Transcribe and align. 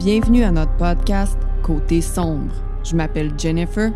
Bienvenue 0.00 0.44
à 0.44 0.50
notre 0.50 0.74
podcast 0.78 1.38
Côté 1.62 2.00
sombre. 2.00 2.54
Je 2.82 2.96
m'appelle 2.96 3.38
Jennifer. 3.38 3.92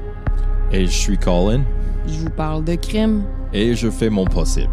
Et 0.70 0.84
je 0.84 0.90
suis 0.92 1.16
Colin. 1.16 1.64
Je 2.06 2.18
vous 2.18 2.28
parle 2.28 2.62
de 2.62 2.74
crime. 2.74 3.24
Et 3.54 3.74
je 3.74 3.88
fais 3.88 4.10
mon 4.10 4.26
possible. 4.26 4.70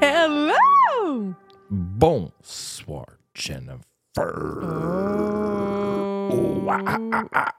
Hello! 0.00 1.34
Bonsoir, 1.68 3.06
Jennifer. 3.34 3.80
Oh, 6.30 6.68
ah, 6.70 6.98
ah, 7.12 7.24
ah. 7.34 7.54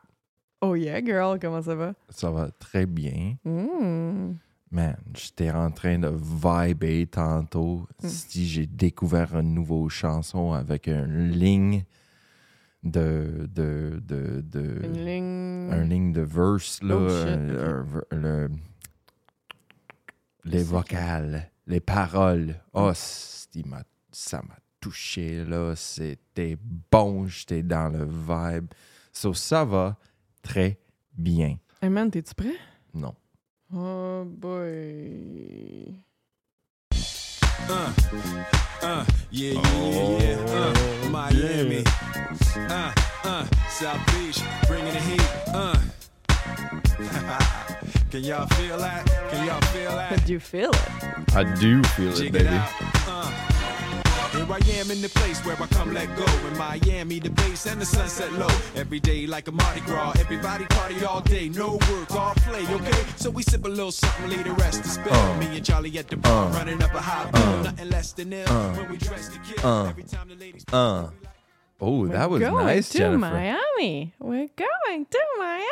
Oh 0.61 0.75
yeah, 0.75 1.03
girl, 1.03 1.37
comment 1.41 1.61
ça 1.61 1.75
va? 1.75 1.91
Ça 2.07 2.31
va 2.31 2.51
très 2.51 2.85
bien. 2.85 3.35
Mm. 3.43 4.35
Man, 4.73 4.97
j'étais 5.15 5.51
en 5.51 5.69
train 5.69 5.99
de 5.99 6.09
vibrer 6.09 7.05
tantôt. 7.05 7.87
Hmm. 8.01 8.07
Si 8.07 8.47
j'ai 8.47 8.65
découvert 8.65 9.35
une 9.39 9.53
nouvelle 9.53 9.89
chanson 9.89 10.51
avec 10.51 10.87
une 10.87 11.29
ligne 11.29 11.85
de. 12.83 13.47
de, 13.53 14.01
de, 14.03 14.41
de 14.41 14.79
Une 14.83 15.05
ligne. 15.05 15.69
un 15.71 15.83
ligne 15.83 16.11
de 16.11 16.21
verse, 16.21 16.81
là. 16.81 16.95
Oh, 16.95 17.07
euh, 17.07 17.83
le- 18.11 18.49
les 20.45 20.63
vocales, 20.63 21.51
les 21.67 21.79
paroles. 21.79 22.55
Oh, 22.73 22.91
Hmm. 23.55 23.69
m'a- 23.69 23.83
ça 24.11 24.41
m'a 24.41 24.57
touché, 24.79 25.45
là. 25.45 25.75
C'était 25.75 26.57
bon, 26.91 27.27
j'étais 27.27 27.61
dans 27.61 27.89
le 27.89 28.05
vibe. 28.05 28.65
So, 29.11 29.35
ça 29.35 29.63
va 29.63 29.97
très 30.41 30.79
bien. 31.15 31.57
Hey 31.79 31.89
man, 31.89 32.09
t'es-tu 32.09 32.33
prêt? 32.33 32.55
Non. 32.93 33.13
Oh 33.75 34.23
boy. 34.25 35.95
Uh, 37.69 37.93
uh, 38.83 39.05
yeah, 39.31 39.53
yeah, 39.53 39.89
yeah, 39.89 40.19
yeah. 40.19 40.37
Uh, 40.47 41.09
Miami. 41.09 41.83
Uh, 42.55 42.93
uh, 43.23 43.45
South 43.69 44.05
Beach, 44.13 44.39
bringing 44.67 44.93
the 44.93 44.99
heat. 44.99 45.21
Uh. 45.47 45.75
Can 48.11 48.23
y'all 48.23 48.45
feel 48.47 48.77
that? 48.77 49.07
Can 49.31 49.47
y'all 49.47 49.61
feel 49.71 49.91
that? 49.91 50.23
Do 50.25 50.33
you 50.33 50.39
feel 50.39 50.69
it? 50.69 51.35
I 51.35 51.43
do 51.59 51.81
feel 51.81 52.09
it, 52.09 52.15
Jig 52.15 52.27
it 52.27 52.33
baby. 52.33 52.49
out. 52.49 52.69
Uh. 53.07 53.52
Here 54.33 54.47
I 54.49 54.59
am 54.79 54.89
in 54.91 55.01
the 55.01 55.09
place 55.09 55.39
where 55.45 55.55
I 55.61 55.67
come 55.67 55.93
let 55.93 56.07
go. 56.17 56.25
In 56.47 56.57
Miami, 56.57 57.19
the 57.19 57.29
base 57.29 57.65
and 57.67 57.79
the 57.79 57.85
sunset 57.85 58.31
low. 58.33 58.47
Every 58.75 58.99
day 58.99 59.27
like 59.27 59.47
a 59.47 59.51
Mardi 59.51 59.81
Gras. 59.81 60.13
Everybody 60.19 60.65
party 60.65 61.03
all 61.05 61.21
day. 61.21 61.49
No 61.49 61.73
work, 61.89 62.11
all 62.11 62.33
play, 62.37 62.65
okay? 62.67 63.03
So 63.15 63.29
we 63.29 63.43
sip 63.43 63.63
a 63.65 63.67
little 63.69 63.91
something, 63.91 64.29
leave 64.29 64.43
the 64.43 64.53
rest 64.53 64.83
to 64.83 64.89
spill. 64.89 65.13
Uh. 65.13 65.37
Me 65.37 65.45
and 65.57 65.65
Charlie 65.65 65.97
at 65.99 66.07
the 66.09 66.17
bar, 66.17 66.47
Uh. 66.49 66.53
running 66.57 66.81
up 66.81 66.93
a 66.93 66.99
high 67.01 67.29
bill. 67.31 67.41
Uh. 67.41 67.63
Nothing 67.63 67.89
less 67.89 68.13
than 68.13 68.33
ill. 68.33 68.49
Uh. 68.49 68.73
When 68.73 68.89
we 68.91 68.97
dress 68.97 69.29
to 69.29 69.39
kill. 69.39 69.65
Uh. 69.69 69.89
Every 69.89 70.03
time 70.03 70.27
the 70.29 70.35
ladies. 70.35 70.65
Uh. 70.73 71.09
Oh, 71.79 72.07
that 72.07 72.29
was 72.29 72.39
going 72.39 72.65
nice, 72.65 72.89
to 72.89 72.97
Jennifer. 72.97 73.17
Miami. 73.19 74.13
We're 74.19 74.47
going 74.55 75.05
to 75.05 75.19
Miami. 75.37 75.67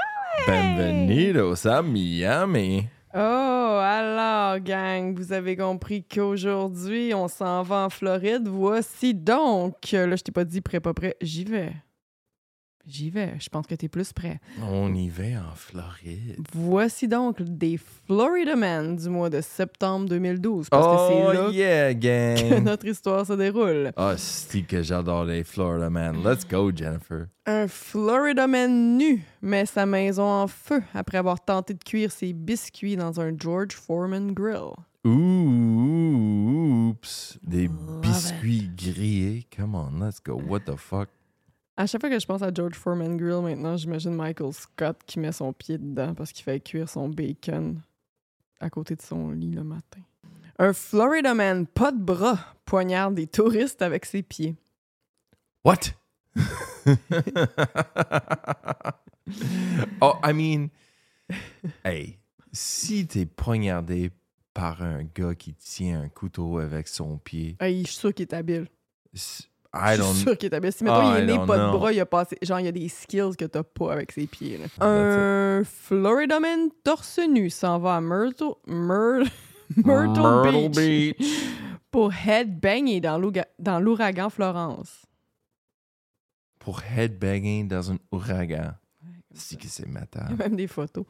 Bienvenidos 0.45 1.66
a 1.66 1.82
Miami. 1.82 2.89
Oh, 3.14 3.17
alors, 3.17 4.59
gang, 4.59 5.14
vous 5.14 5.34
avez 5.34 5.58
compris 5.58 6.06
qu'aujourd'hui, 6.06 7.14
on 7.14 7.28
s'en 7.28 7.62
va 7.62 7.86
en 7.86 7.90
Floride. 7.90 8.48
Voici 8.48 9.14
donc. 9.14 9.92
Là, 9.92 10.16
je 10.16 10.23
t'ai 10.23 10.31
pas 10.31 10.45
dit 10.45 10.62
prêt, 10.62 10.80
pas 10.80 10.94
prêt. 10.94 11.17
J'y 11.22 11.44
vais. 11.44 11.73
J'y 12.88 13.10
vais. 13.12 13.36
Je 13.40 13.48
pense 13.50 13.68
que 13.68 13.76
t'es 13.76 13.88
plus 13.88 14.12
prêt. 14.12 14.40
On 14.62 14.94
y 14.94 15.08
va 15.10 15.24
en 15.52 15.56
Floride. 15.56 16.38
Voici 16.54 17.08
donc 17.08 17.42
des 17.42 17.78
Florida 17.78 18.56
Men 18.56 18.96
du 18.96 19.08
mois 19.10 19.30
de 19.30 19.40
septembre 19.42 20.08
2012. 20.10 20.70
Parce 20.70 20.86
que 20.86 20.92
Oh, 20.92 21.30
c'est 21.32 21.34
là 21.38 21.50
yeah, 21.52 21.94
que 21.94 22.00
gang. 22.52 22.64
notre 22.66 22.86
histoire 22.88 23.26
se 23.26 23.34
déroule. 23.34 23.92
Ah, 23.96 24.16
c'est 24.18 24.62
que 24.64 24.82
j'adore 24.82 25.26
les 25.26 25.44
Florida 25.44 25.90
Man. 25.90 26.23
Let's 26.23 26.48
go, 26.48 26.72
Jennifer. 26.76 27.28
Un 27.46 27.67
Florida 27.67 28.48
Man 28.48 28.98
nu 28.98 29.23
met 29.42 29.66
sa 29.66 29.86
maison 29.86 30.23
en 30.23 30.48
feu 30.48 30.82
après 30.94 31.17
avoir 31.17 31.44
tenté 31.44 31.73
de 31.73 31.84
cuire 31.84 32.11
ses 32.11 32.34
biscuits 32.34 32.95
dans 32.95 33.20
un 33.20 33.32
George 33.38 33.73
Foreman 33.73 34.32
grill. 34.34 34.73
Oups. 36.42 37.38
Des 37.44 37.67
biscuits 38.02 38.70
grillés. 38.76 39.45
Come 39.55 39.76
on, 39.76 40.00
let's 40.00 40.20
go. 40.23 40.36
What 40.48 40.61
the 40.66 40.76
fuck? 40.78 41.10
À 41.77 41.86
chaque 41.86 42.02
fois 42.02 42.09
que 42.09 42.20
je 42.20 42.26
pense 42.26 42.42
à 42.42 42.52
George 42.54 42.76
Foreman 42.76 43.15
Grill 43.17 43.42
maintenant, 43.42 43.77
j'imagine 43.77 44.14
Michael 44.14 44.54
Scott 44.54 44.98
qui 45.05 45.20
met 45.20 45.32
son 45.32 45.54
pied 45.54 45.77
dedans 45.77 46.14
parce 46.14 46.32
qu'il 46.32 46.43
fait 46.43 46.59
cuire 46.59 46.89
son 46.89 47.08
bacon 47.09 47.82
à 48.59 48.70
côté 48.70 48.95
de 48.95 49.02
son 49.02 49.32
lit 49.32 49.52
le 49.52 49.64
matin. 49.64 50.02
Un 50.60 50.73
Florida 50.73 51.33
Man, 51.33 51.65
pas 51.65 51.92
de 51.92 51.98
bras, 51.98 52.37
poignarde 52.65 53.15
des 53.15 53.26
touristes 53.26 53.81
avec 53.81 54.05
ses 54.05 54.21
pieds. 54.21 54.55
What? 55.65 55.95
oh, 60.02 60.14
I 60.23 60.33
mean, 60.33 60.70
hey, 61.86 62.20
si 62.52 63.08
t'es 63.08 63.26
poignardé 63.26 64.11
par 64.54 64.83
un 64.83 65.04
gars 65.04 65.36
qui 65.36 65.54
tient 65.54 66.02
un 66.02 66.10
couteau 66.10 66.60
avec 66.60 66.87
son 66.87 67.17
pied, 67.17 67.55
Hey, 67.60 67.81
je 67.81 67.87
suis 67.87 67.98
sûr 67.98 68.14
qu'il 68.14 68.23
est 68.23 68.33
habile. 68.33 68.67
Je 69.73 70.02
suis 70.02 70.21
sûr 70.23 70.37
qu'il 70.37 70.52
est 70.52 70.55
habile. 70.55 70.73
Si 70.73 70.83
mettons, 70.83 70.95
Ah, 70.98 71.20
il 71.20 71.30
est 71.30 71.33
I 71.33 71.37
né 71.37 71.45
pas 71.45 71.58
de 71.58 71.71
bras, 71.71 71.93
il 71.93 71.99
a 71.99 72.05
passé. 72.05 72.37
Genre, 72.42 72.59
il 72.59 72.65
y 72.65 72.70
a 72.70 72.71
des 72.73 72.89
skills 72.89 73.36
que 73.37 73.45
t'as 73.45 73.64
pas 73.64 73.93
avec 73.93 74.11
ses 74.11 74.27
pieds. 74.27 74.58
là. 74.58 74.65
Un 74.86 75.64
Florida 75.64 76.39
Man 76.39 76.70
torse 76.83 77.20
nu 77.20 77.49
s'en 77.49 77.80
va 77.80 77.95
à 77.95 78.02
Myrtle, 78.02 78.55
Myr- 78.67 79.30
Myrtle, 79.77 80.70
Beach, 80.76 81.17
pour 81.92 82.11
headbanger 82.14 82.99
dans 83.02 83.80
l'ouragan 83.80 84.30
Florence. 84.30 85.05
Pour 86.60 86.81
headbanging 86.83 87.67
dans 87.67 87.92
un 87.92 87.98
ouragan. 88.11 88.73
C'est 89.33 89.58
que 89.58 89.67
c'est 89.67 89.83
Il 89.83 89.89
y 89.89 89.92
matin. 89.93 90.26
a 90.30 90.33
même 90.36 90.55
des 90.58 90.67
photos. 90.67 91.05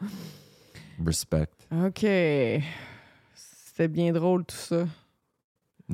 Respect. 1.04 1.48
OK. 1.72 2.06
C'était 3.34 3.88
bien 3.88 4.12
drôle 4.14 4.46
tout 4.46 4.56
ça. 4.56 4.86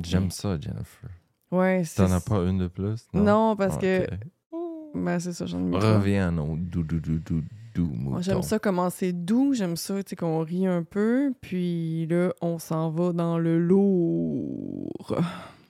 J'aime 0.02 0.30
ça, 0.30 0.58
Jennifer. 0.60 1.08
Ouais, 1.50 1.82
c'est. 1.84 2.04
T'en 2.04 2.12
as 2.12 2.20
pas 2.20 2.42
une 2.44 2.58
de 2.58 2.68
plus? 2.68 3.06
Non, 3.12 3.56
parce 3.56 3.76
Ok. 3.76 3.80
que. 3.82 4.06
Ben, 4.94 5.18
c'est 5.18 5.32
ça, 5.32 5.46
j'en 5.46 5.72
ai. 5.72 5.76
Reviens 5.76 6.28
à 6.28 6.30
nos 6.30 6.56
doux, 6.56 6.84
Moi. 7.94 8.20
J'aime 8.22 8.42
ça 8.42 8.58
commencer 8.58 9.12
doux, 9.12 9.54
j'aime 9.54 9.76
ça, 9.76 10.02
tu 10.02 10.10
sais, 10.10 10.16
qu'on 10.16 10.40
rit 10.40 10.66
un 10.66 10.82
peu, 10.82 11.32
puis 11.40 12.06
là, 12.06 12.32
on 12.40 12.58
s'en 12.58 12.90
va 12.90 13.12
dans 13.12 13.38
le 13.38 13.58
lourd. 13.58 15.14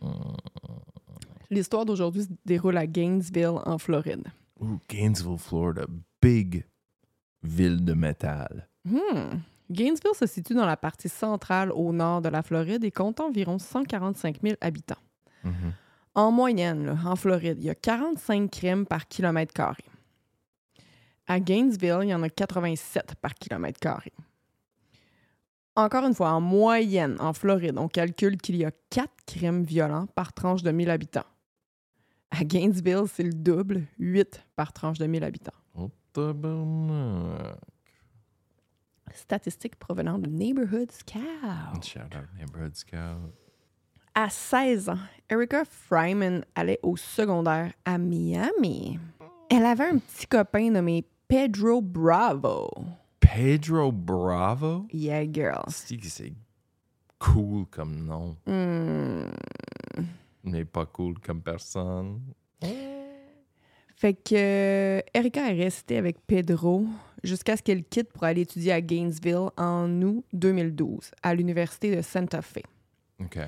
Mm. 0.00 0.08
L'histoire 1.50 1.84
d'aujourd'hui 1.84 2.22
se 2.22 2.28
déroule 2.46 2.76
à 2.76 2.86
Gainesville, 2.86 3.58
en 3.64 3.78
Floride. 3.78 4.24
Ooh, 4.60 4.78
Gainesville, 4.88 5.38
Florida. 5.38 5.86
Big 6.20 6.64
ville 7.42 7.84
de 7.84 7.94
métal. 7.94 8.68
Hmm. 8.84 9.38
Gainesville 9.70 10.14
se 10.14 10.26
situe 10.26 10.54
dans 10.54 10.66
la 10.66 10.76
partie 10.76 11.08
centrale 11.08 11.70
au 11.72 11.92
nord 11.92 12.22
de 12.22 12.28
la 12.28 12.42
Floride 12.42 12.84
et 12.84 12.90
compte 12.90 13.20
environ 13.20 13.58
145 13.58 14.40
000 14.42 14.56
habitants. 14.60 14.96
Mhm. 15.44 15.72
En 16.14 16.32
moyenne, 16.32 16.86
là, 16.86 16.96
en 17.04 17.16
Floride, 17.16 17.58
il 17.60 17.66
y 17.66 17.70
a 17.70 17.74
45 17.74 18.50
crimes 18.50 18.86
par 18.86 19.06
kilomètre 19.06 19.52
carré. 19.54 19.84
À 21.26 21.38
Gainesville, 21.38 22.00
il 22.02 22.08
y 22.08 22.14
en 22.14 22.22
a 22.22 22.28
87 22.28 23.14
par 23.16 23.34
kilomètre 23.34 23.78
carré. 23.78 24.12
Encore 25.76 26.04
une 26.04 26.14
fois, 26.14 26.30
en 26.30 26.40
moyenne, 26.40 27.16
en 27.20 27.32
Floride, 27.32 27.78
on 27.78 27.86
calcule 27.86 28.36
qu'il 28.38 28.56
y 28.56 28.64
a 28.64 28.72
4 28.90 29.12
crimes 29.26 29.62
violents 29.62 30.06
par 30.06 30.32
tranche 30.32 30.62
de 30.62 30.72
1000 30.72 30.90
habitants. 30.90 31.26
À 32.30 32.42
Gainesville, 32.42 33.04
c'est 33.06 33.22
le 33.22 33.32
double, 33.32 33.84
8 33.98 34.44
par 34.56 34.72
tranche 34.72 34.98
de 34.98 35.06
1000 35.06 35.22
habitants. 35.22 35.52
Oh. 35.74 35.90
Statistiques 39.14 39.76
provenant 39.76 40.18
de 40.18 40.28
Neighborhood 40.28 40.90
Scout. 40.90 41.84
Shout 41.84 42.00
out 42.00 42.28
Neighborhood 42.36 42.74
Scout. 42.74 43.32
À 44.14 44.28
16 44.30 44.88
ans, 44.88 44.98
Erica 45.30 45.64
Fryman 45.64 46.44
allait 46.54 46.80
au 46.82 46.96
secondaire 46.96 47.72
à 47.84 47.98
Miami. 47.98 48.98
Elle 49.50 49.64
avait 49.64 49.84
un 49.90 49.98
petit 49.98 50.26
copain 50.26 50.70
nommé 50.70 51.04
Pedro 51.28 51.80
Bravo. 51.80 52.68
Pedro 53.20 53.92
Bravo? 53.92 54.86
Yeah, 54.92 55.24
girl. 55.30 55.64
C'est 55.68 56.32
cool 57.18 57.66
comme 57.70 58.04
nom, 58.04 58.36
Hmm. 58.46 59.30
mais 60.44 60.64
pas 60.64 60.86
cool 60.86 61.18
comme 61.20 61.42
personne. 61.42 62.20
Fait 63.96 64.14
que 64.14 65.02
Erika 65.12 65.50
est 65.52 65.60
restée 65.60 65.96
avec 65.96 66.24
Pedro 66.24 66.84
jusqu'à 67.24 67.56
ce 67.56 67.62
qu'elle 67.62 67.82
quitte 67.84 68.12
pour 68.12 68.22
aller 68.24 68.42
étudier 68.42 68.72
à 68.72 68.80
Gainesville 68.80 69.48
en 69.56 69.90
août 70.02 70.24
2012 70.32 71.10
à 71.22 71.34
l'université 71.34 71.94
de 71.96 72.00
Santa 72.02 72.40
Fe. 72.40 72.60
OK. 73.20 73.38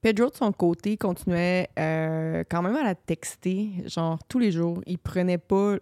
Pedro, 0.00 0.30
de 0.30 0.36
son 0.36 0.52
côté, 0.52 0.96
continuait 0.96 1.68
euh, 1.78 2.44
quand 2.48 2.62
même 2.62 2.76
à 2.76 2.84
la 2.84 2.94
texter, 2.94 3.70
genre 3.86 4.18
tous 4.28 4.38
les 4.38 4.52
jours. 4.52 4.80
Il 4.86 4.98
prenait 4.98 5.38
pas 5.38 5.76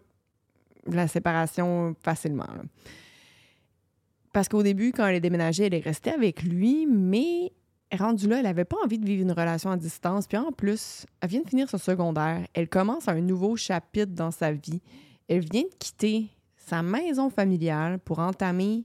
la 0.87 1.09
séparation 1.09 1.95
facilement. 2.03 2.47
Parce 4.33 4.49
qu'au 4.49 4.63
début, 4.63 4.93
quand 4.93 5.07
elle 5.07 5.17
est 5.17 5.21
déménagée, 5.21 5.65
elle 5.65 5.75
est 5.75 5.81
restée 5.81 6.11
avec 6.11 6.43
lui, 6.43 6.87
mais 6.87 7.53
rendue 7.93 8.29
là, 8.29 8.41
elle 8.41 8.47
avait 8.47 8.65
pas 8.65 8.77
envie 8.85 8.99
de 8.99 9.07
vivre 9.07 9.23
une 9.23 9.33
relation 9.33 9.71
à 9.71 9.77
distance. 9.77 10.27
Puis 10.27 10.37
en 10.39 10.53
plus, 10.53 11.07
elle 11.21 11.29
vient 11.29 11.43
de 11.43 11.49
finir 11.49 11.69
son 11.69 11.79
secondaire. 11.79 12.47
Elle 12.55 12.69
commence 12.69 13.09
un 13.09 13.21
nouveau 13.21 13.57
chapitre 13.57 14.13
dans 14.13 14.31
sa 14.31 14.53
vie. 14.53 14.81
Elle 15.29 15.41
vient 15.41 15.63
de 15.63 15.75
quitter 15.79 16.29
sa 16.57 16.83
maison 16.83 17.31
familiale 17.31 17.99
pour 17.99 18.19
entamer 18.19 18.85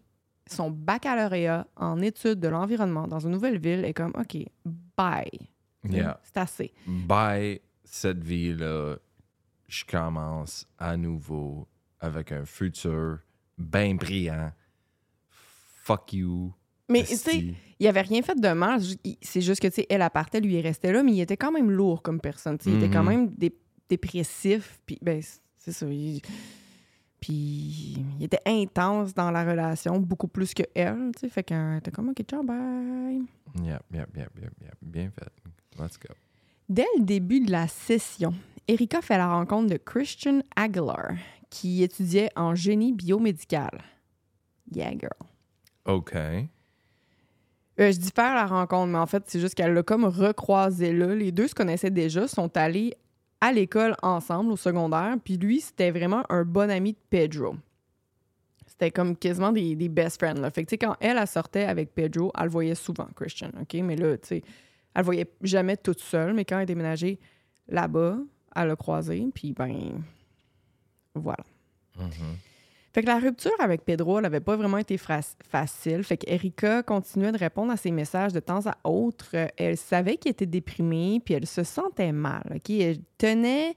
son 0.51 0.69
baccalauréat 0.71 1.67
en 1.75 2.01
études 2.01 2.39
de 2.39 2.47
l'environnement 2.47 3.07
dans 3.07 3.19
une 3.19 3.31
nouvelle 3.31 3.59
ville. 3.59 3.85
Et 3.85 3.93
comme, 3.93 4.13
OK, 4.17 4.37
bye. 4.97 5.29
Yeah. 5.89 6.19
C'est 6.23 6.37
assez. 6.37 6.73
Bye, 6.85 7.59
cette 7.83 8.23
vie-là, 8.23 8.97
je 9.67 9.83
commence 9.85 10.67
à 10.77 10.95
nouveau 10.97 11.67
avec 11.99 12.31
un 12.31 12.45
futur 12.45 13.19
bien 13.57 13.95
brillant. 13.95 14.51
Fuck 15.83 16.13
you. 16.13 16.53
Mais 16.89 17.03
tu 17.03 17.15
sais, 17.15 17.45
il 17.79 17.87
avait 17.87 18.01
rien 18.01 18.21
fait 18.21 18.39
de 18.39 18.49
mal. 18.53 18.81
C'est 19.21 19.41
juste 19.41 19.61
que, 19.61 19.67
tu 19.67 19.75
sais, 19.75 19.87
elle 19.89 20.07
partait, 20.13 20.41
lui, 20.41 20.55
il 20.55 20.61
restait 20.61 20.91
là, 20.91 21.03
mais 21.03 21.13
il 21.13 21.21
était 21.21 21.37
quand 21.37 21.51
même 21.51 21.71
lourd 21.71 22.01
comme 22.01 22.19
personne. 22.19 22.57
tu 22.57 22.65
sais. 22.65 22.71
Il 22.71 22.83
était 22.83 22.93
quand 22.93 23.03
Mhm. 23.03 23.09
même 23.09 23.27
dé- 23.35 23.57
dépressif. 23.89 24.79
Puis, 24.85 24.99
ben, 25.01 25.21
c'est 25.57 25.71
ça. 25.71 25.85
il- 25.87 26.21
Puis, 27.21 28.03
il 28.19 28.23
était 28.23 28.41
intense 28.47 29.13
dans 29.13 29.29
la 29.29 29.45
relation, 29.45 29.99
beaucoup 29.99 30.27
plus 30.27 30.55
que 30.55 30.63
elle, 30.73 31.11
tu 31.13 31.21
sais. 31.21 31.29
Fait 31.29 31.43
qu'elle 31.43 31.77
était 31.77 31.91
comme, 31.91 32.09
OK, 32.09 32.23
ciao, 32.23 32.43
bye. 32.43 33.21
Yep, 33.63 33.83
yep, 33.93 34.17
yep, 34.17 34.31
yep, 34.41 34.53
yep. 34.59 34.75
Bien 34.81 35.11
fait. 35.11 35.31
Let's 35.79 35.99
go. 35.99 36.13
Dès 36.67 36.87
le 36.97 37.03
début 37.03 37.39
de 37.41 37.51
la 37.51 37.67
session, 37.67 38.33
Erika 38.67 39.01
fait 39.01 39.17
la 39.17 39.31
rencontre 39.31 39.69
de 39.69 39.77
Christian 39.77 40.41
Aguilar, 40.55 41.11
qui 41.51 41.83
étudiait 41.83 42.31
en 42.35 42.55
génie 42.55 42.91
biomédical. 42.91 43.83
Yeah, 44.73 44.91
girl. 44.91 45.11
OK. 45.85 46.15
Euh, 46.15 47.91
je 47.91 47.97
dis 47.97 48.11
faire 48.13 48.33
la 48.33 48.47
rencontre, 48.47 48.87
mais 48.87 48.97
en 48.97 49.05
fait, 49.05 49.23
c'est 49.27 49.39
juste 49.39 49.53
qu'elle 49.53 49.73
l'a 49.73 49.83
comme 49.83 50.05
recroisé 50.05 50.91
là. 50.91 51.13
Les 51.13 51.31
deux 51.31 51.47
se 51.47 51.53
connaissaient 51.55 51.91
déjà, 51.91 52.27
sont 52.27 52.55
allés 52.57 52.95
à 53.41 53.51
l'école 53.51 53.95
ensemble 54.03 54.51
au 54.51 54.55
secondaire, 54.55 55.15
puis 55.23 55.37
lui, 55.37 55.59
c'était 55.59 55.91
vraiment 55.91 56.23
un 56.29 56.43
bon 56.43 56.69
ami 56.69 56.93
de 56.93 56.97
Pedro. 57.09 57.55
C'était 58.67 58.91
comme 58.91 59.17
quasiment 59.17 59.51
des, 59.51 59.75
des 59.75 59.89
best 59.89 60.19
friends. 60.19 60.39
Là. 60.39 60.51
Fait 60.51 60.63
que, 60.63 60.75
quand 60.75 60.95
elle, 60.99 61.27
sortait 61.27 61.65
avec 61.65 61.93
Pedro, 61.93 62.31
elle 62.37 62.45
le 62.45 62.49
voyait 62.49 62.75
souvent, 62.75 63.07
Christian, 63.15 63.49
OK? 63.59 63.73
Mais 63.83 63.95
là, 63.95 64.17
tu 64.17 64.27
sais, 64.27 64.43
elle 64.93 65.01
le 65.01 65.05
voyait 65.05 65.31
jamais 65.41 65.75
toute 65.75 65.99
seule, 65.99 66.33
mais 66.33 66.45
quand 66.45 66.57
elle 66.57 66.63
a 66.63 66.65
déménagé 66.65 67.19
là-bas, 67.67 68.17
elle 68.55 68.67
l'a 68.67 68.75
croisé, 68.75 69.27
puis 69.33 69.53
ben, 69.53 70.03
voilà. 71.15 71.43
Mhm. 71.97 72.37
Fait 72.93 73.01
que 73.01 73.07
la 73.07 73.19
rupture 73.19 73.51
avec 73.59 73.85
Pedro, 73.85 74.19
n'avait 74.19 74.41
pas 74.41 74.57
vraiment 74.57 74.77
été 74.77 74.97
facile. 74.97 76.03
Fait 76.03 76.17
qu'Erika 76.17 76.83
continuait 76.83 77.31
de 77.31 77.37
répondre 77.37 77.71
à 77.71 77.77
ses 77.77 77.91
messages 77.91 78.33
de 78.33 78.41
temps 78.41 78.65
à 78.65 78.77
autre. 78.83 79.29
Euh, 79.33 79.47
Elle 79.55 79.77
savait 79.77 80.17
qu'il 80.17 80.31
était 80.31 80.45
déprimé, 80.45 81.21
puis 81.23 81.33
elle 81.33 81.47
se 81.47 81.63
sentait 81.63 82.11
mal. 82.11 82.59
Elle 82.69 82.97
tenait 83.17 83.75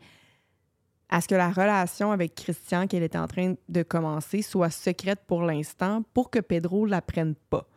à 1.09 1.21
ce 1.21 1.29
que 1.29 1.37
la 1.37 1.51
relation 1.51 2.11
avec 2.11 2.35
Christian 2.35 2.89
qu'elle 2.89 3.05
était 3.05 3.19
en 3.19 3.29
train 3.29 3.55
de 3.69 3.83
commencer 3.85 4.43
soit 4.43 4.71
secrète 4.71 5.21
pour 5.29 5.43
l'instant 5.43 6.03
pour 6.13 6.29
que 6.31 6.41
Pedro 6.41 6.87
la 6.87 7.01
prenne 7.01 7.37
pas. 7.51 7.69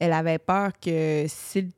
Elle 0.00 0.12
avait 0.12 0.38
peur 0.38 0.72
que 0.80 1.24
s'il... 1.28 1.70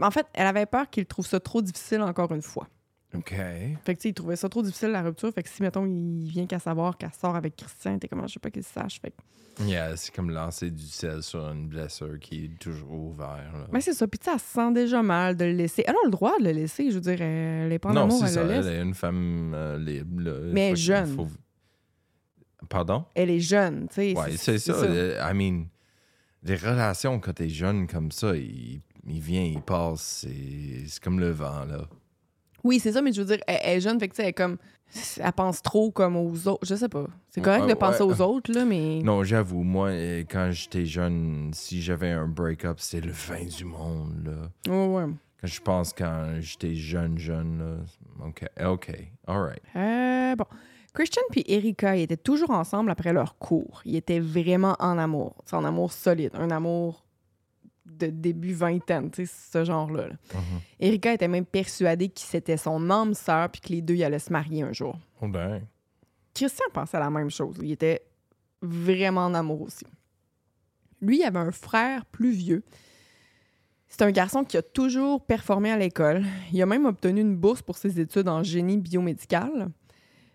En 0.00 0.10
fait, 0.10 0.26
elle 0.32 0.46
avait 0.46 0.66
peur 0.66 0.88
qu'il 0.88 1.04
trouve 1.04 1.26
ça 1.26 1.38
trop 1.38 1.60
difficile 1.60 2.00
encore 2.00 2.32
une 2.32 2.42
fois. 2.42 2.66
OK. 3.14 3.30
Fait 3.30 3.76
que, 3.86 3.90
tu 3.92 3.96
sais, 4.02 4.08
il 4.10 4.14
trouvait 4.14 4.36
ça 4.36 4.48
trop 4.48 4.62
difficile, 4.62 4.90
la 4.90 5.02
rupture. 5.02 5.32
Fait 5.32 5.42
que 5.42 5.48
si, 5.48 5.62
mettons, 5.62 5.84
il 5.86 6.28
vient 6.28 6.46
qu'à 6.46 6.58
savoir 6.60 6.96
qu'elle 6.96 7.12
sort 7.12 7.34
avec 7.34 7.56
Christian, 7.56 7.98
t'es 7.98 8.06
comme, 8.08 8.26
je 8.28 8.34
sais 8.34 8.38
pas 8.40 8.50
qu'il 8.50 8.62
sache. 8.62 9.00
Fait 9.00 9.10
que, 9.10 9.16
Yeah, 9.66 9.94
c'est 9.96 10.14
comme 10.14 10.30
lancer 10.30 10.70
du 10.70 10.86
sel 10.86 11.22
sur 11.22 11.40
une 11.50 11.66
blessure 11.68 12.18
qui 12.20 12.44
est 12.46 12.58
toujours 12.58 12.92
ouverte. 12.92 13.70
ben, 13.70 13.80
c'est 13.80 13.92
ça. 13.92 14.06
Puis, 14.06 14.18
tu 14.18 14.24
sais, 14.26 14.30
elle 14.32 14.40
se 14.40 14.46
sent 14.46 14.72
déjà 14.72 15.02
mal 15.02 15.36
de 15.36 15.44
le 15.44 15.52
laisser. 15.52 15.82
Elle 15.86 15.94
a 15.96 15.98
le 16.04 16.10
droit 16.10 16.32
de 16.38 16.44
le 16.44 16.52
laisser, 16.52 16.88
je 16.90 16.94
veux 16.94 17.00
dire. 17.00 17.20
Elle 17.20 17.70
est 17.72 17.78
pas 17.80 17.90
en 17.90 17.94
non, 17.94 18.00
amour, 18.02 18.18
c'est 18.20 18.26
elle 18.26 18.30
ça. 18.32 18.44
le 18.44 18.50
Elle 18.52 18.56
laisse. 18.64 18.66
est 18.72 18.82
une 18.82 18.94
femme 18.94 19.52
euh, 19.54 19.76
libre. 19.76 20.22
là. 20.22 20.32
Mais 20.52 20.76
jeune. 20.76 21.14
faut- 21.14 21.26
Pardon? 22.68 23.04
Elle 23.14 23.30
est 23.30 23.40
jeune, 23.40 23.88
tu 23.88 23.94
sais. 23.96 24.14
Ouais, 24.16 24.36
c'est 24.36 24.58
ça. 24.58 24.72
I 24.86 25.34
mean, 25.34 25.66
des 26.42 26.54
relations 26.56 27.18
quand 27.18 27.32
t'es 27.32 27.48
jeune 27.48 27.86
comme 27.86 28.12
ça, 28.12 28.36
il, 28.36 28.80
il 29.06 29.20
vient, 29.20 29.42
il 29.42 29.60
passe. 29.60 30.24
C'est 30.86 31.00
comme 31.02 31.18
le 31.18 31.30
vent, 31.30 31.64
là. 31.64 31.88
Oui, 32.64 32.78
c'est 32.78 32.92
ça, 32.92 33.02
mais 33.02 33.12
je 33.12 33.22
veux 33.22 33.26
dire, 33.26 33.42
elle, 33.46 33.58
elle 33.62 33.76
est 33.78 33.80
jeune, 33.80 33.98
fait 33.98 34.08
que, 34.08 34.14
tu 34.14 34.16
sais, 34.16 34.22
elle 34.22 34.28
est 34.30 34.32
comme. 34.32 34.56
Elle 35.18 35.32
pense 35.32 35.62
trop 35.62 35.92
comme 35.92 36.16
aux 36.16 36.48
autres. 36.48 36.66
Je 36.66 36.74
sais 36.74 36.88
pas. 36.88 37.06
C'est 37.28 37.40
correct 37.40 37.68
de 37.68 37.74
penser 37.74 38.02
aux 38.02 38.20
autres, 38.20 38.52
là, 38.52 38.64
mais. 38.64 39.00
Non, 39.02 39.22
j'avoue, 39.22 39.62
moi, 39.62 39.88
euh, 39.88 40.24
quand 40.28 40.50
j'étais 40.50 40.84
jeune, 40.84 41.50
si 41.54 41.80
j'avais 41.80 42.10
un 42.10 42.26
break-up, 42.26 42.80
c'était 42.80 43.06
le 43.06 43.12
fin 43.12 43.44
du 43.44 43.64
monde, 43.64 44.24
là. 44.24 44.72
Ouais, 44.72 44.86
ouais. 44.94 45.12
Quand 45.40 45.46
je 45.46 45.60
pense 45.60 45.92
quand 45.92 46.34
j'étais 46.40 46.74
jeune, 46.74 47.18
jeune, 47.18 47.58
là. 47.58 48.26
OK, 48.26 48.44
OK, 48.66 48.90
all 49.26 49.38
right. 49.38 49.62
Euh, 49.76 50.34
bon. 50.36 50.44
Christian 50.92 51.22
puis 51.30 51.44
Erika, 51.46 51.96
ils 51.96 52.02
étaient 52.02 52.16
toujours 52.16 52.50
ensemble 52.50 52.90
après 52.90 53.12
leur 53.12 53.38
cours. 53.38 53.80
Ils 53.84 53.96
étaient 53.96 54.18
vraiment 54.18 54.74
en 54.80 54.98
amour. 54.98 55.36
C'est 55.46 55.56
un 55.56 55.64
amour 55.64 55.92
solide. 55.92 56.32
Un 56.34 56.50
amour 56.50 57.04
de 57.86 58.06
début 58.06 58.52
vingtaine, 58.52 59.10
tu 59.10 59.26
sais, 59.26 59.32
ce 59.52 59.64
genre-là. 59.64 60.08
là. 60.08 60.14
Mhm. 60.34 60.60
Erika 60.80 61.12
était 61.12 61.28
même 61.28 61.46
persuadée 61.46 62.08
que 62.08 62.20
c'était 62.20 62.56
son 62.56 62.90
âme 62.90 63.14
sœur 63.14 63.50
puis 63.50 63.60
que 63.60 63.68
les 63.68 63.82
deux 63.82 63.94
ils 63.94 64.04
allaient 64.04 64.18
se 64.18 64.32
marier 64.32 64.62
un 64.62 64.72
jour. 64.72 64.96
Oh, 65.20 65.28
ben. 65.28 65.62
Christian 66.34 66.66
pensait 66.72 66.96
à 66.96 67.00
la 67.00 67.10
même 67.10 67.30
chose. 67.30 67.56
Il 67.62 67.72
était 67.72 68.02
vraiment 68.62 69.24
en 69.26 69.34
amour 69.34 69.62
aussi. 69.62 69.86
Lui, 71.00 71.18
il 71.18 71.24
avait 71.24 71.38
un 71.38 71.50
frère 71.50 72.04
plus 72.06 72.30
vieux. 72.30 72.62
C'est 73.88 74.02
un 74.02 74.10
garçon 74.10 74.44
qui 74.44 74.56
a 74.56 74.62
toujours 74.62 75.24
performé 75.24 75.70
à 75.70 75.76
l'école. 75.76 76.24
Il 76.52 76.62
a 76.62 76.66
même 76.66 76.84
obtenu 76.86 77.22
une 77.22 77.34
bourse 77.36 77.62
pour 77.62 77.76
ses 77.76 77.98
études 77.98 78.28
en 78.28 78.42
génie 78.42 78.78
biomédical. 78.78 79.68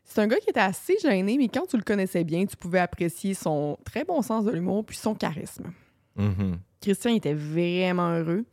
C'est 0.04 0.22
un 0.22 0.28
gars 0.28 0.38
qui 0.38 0.50
était 0.50 0.60
assez 0.60 0.98
gêné, 1.02 1.38
mais 1.38 1.48
quand 1.48 1.66
tu 1.66 1.78
le 1.78 1.84
connaissais 1.84 2.24
bien, 2.24 2.46
tu 2.46 2.58
pouvais 2.58 2.80
apprécier 2.80 3.34
son 3.34 3.78
très 3.86 4.04
bon 4.04 4.22
sens 4.22 4.46
de 4.46 4.52
l'humour 4.52 4.86
puis 4.86 4.98
son 4.98 5.16
charisme. 5.16 5.72
Mhm. 6.16 6.60
Christian 6.86 7.16
était 7.16 7.34
vraiment 7.34 8.12
heureux. 8.12 8.46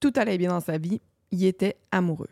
Tout 0.00 0.12
allait 0.16 0.38
bien 0.38 0.50
dans 0.50 0.60
sa 0.60 0.76
vie. 0.76 1.00
Il 1.30 1.44
était 1.44 1.76
amoureux. 1.92 2.28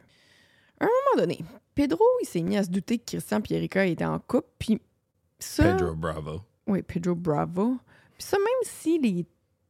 À 0.81 0.87
un 0.87 0.89
moment 0.89 1.25
donné, 1.25 1.45
Pedro, 1.77 2.03
il 2.23 2.27
s'est 2.27 2.43
mis 2.43 2.57
à 2.57 2.65
se 2.65 2.71
douter 2.71 2.99
que 2.99 3.05
Christian 3.05 3.41
et 3.49 3.55
Erika 3.55 3.87
étaient 3.87 4.05
en 4.05 4.19
couple. 4.19 4.49
Puis 4.59 4.81
ça... 5.39 5.77
Pedro 5.77 5.95
Bravo. 5.95 6.41
Oui, 6.67 6.83
Pedro 6.83 7.15
Bravo. 7.15 7.77
Puis 8.19 8.27
ça, 8.27 8.37
même 8.37 8.47
si 8.65 8.99
les 8.99 9.25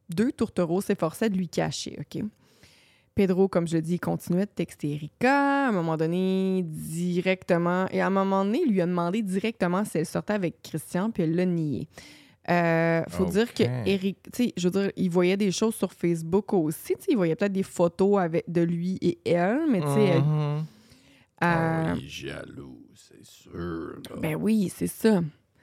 deux 0.09 0.31
tourtereaux 0.31 0.81
s'efforçaient 0.81 1.29
de 1.29 1.37
lui 1.37 1.47
cacher, 1.47 1.99
OK? 1.99 2.23
Pedro, 3.13 3.47
comme 3.47 3.67
je 3.67 3.75
le 3.75 3.83
dis, 3.83 3.99
continuait 3.99 4.47
de 4.47 4.51
texter 4.55 4.93
Erika. 4.93 5.65
À 5.65 5.69
un 5.69 5.71
moment 5.71 5.97
donné, 5.97 6.63
directement... 6.65 7.87
Et 7.91 8.01
à 8.01 8.07
un 8.07 8.09
moment 8.09 8.43
donné, 8.43 8.63
il 8.65 8.71
lui 8.71 8.81
a 8.81 8.87
demandé 8.87 9.21
directement 9.21 9.85
si 9.85 9.99
elle 9.99 10.07
sortait 10.07 10.33
avec 10.33 10.63
Christian, 10.63 11.11
puis 11.11 11.21
elle 11.21 11.35
l'a 11.35 11.45
nié. 11.45 11.87
Euh, 12.49 13.03
faut 13.09 13.25
dire 13.25 13.53
que. 13.53 13.63
Eric, 13.87 14.17
tu 14.31 14.45
sais, 14.45 14.53
je 14.55 14.67
veux 14.67 14.81
dire, 14.81 14.91
il 14.95 15.09
voyait 15.09 15.37
des 15.37 15.51
choses 15.51 15.73
sur 15.75 15.91
Facebook 15.91 16.53
aussi, 16.53 16.93
tu 16.95 17.01
sais, 17.01 17.05
il 17.11 17.17
voyait 17.17 17.35
peut-être 17.35 17.53
des 17.53 17.63
photos 17.63 18.19
avec, 18.19 18.43
de 18.51 18.61
lui 18.61 18.97
et 19.01 19.17
elle, 19.25 19.61
mais 19.71 19.81
tu 19.81 19.87
sais, 19.87 20.03
elle- 20.05 20.21
Mhm. 20.21 20.65
euh, 21.43 21.93
Oh, 21.93 21.97
il 21.97 22.05
est 22.05 22.07
jaloux, 22.09 22.85
c'est 22.93 23.25
sûr. 23.25 23.99
là. 24.11 24.15
ben 24.21 24.35
oui, 24.35 24.71
c'est 24.73 24.87
ça. 24.87 25.21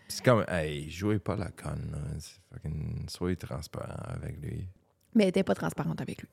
C'est 0.09 0.25
comme, 0.25 0.45
hey, 0.49 0.91
jouez 0.91 1.19
pas 1.19 1.37
la 1.37 1.51
conne, 1.51 1.89
là. 1.93 1.99
C'est 2.19 2.37
fucking- 2.53 3.09
Soyez 3.09 3.37
transparent 3.37 4.03
avec 4.09 4.37
lui. 4.43 4.67
Mais 5.14 5.25
elle 5.25 5.28
était 5.31 5.42
pas 5.45 5.54
transparente 5.54 6.00
avec 6.00 6.23
lui. 6.23 6.28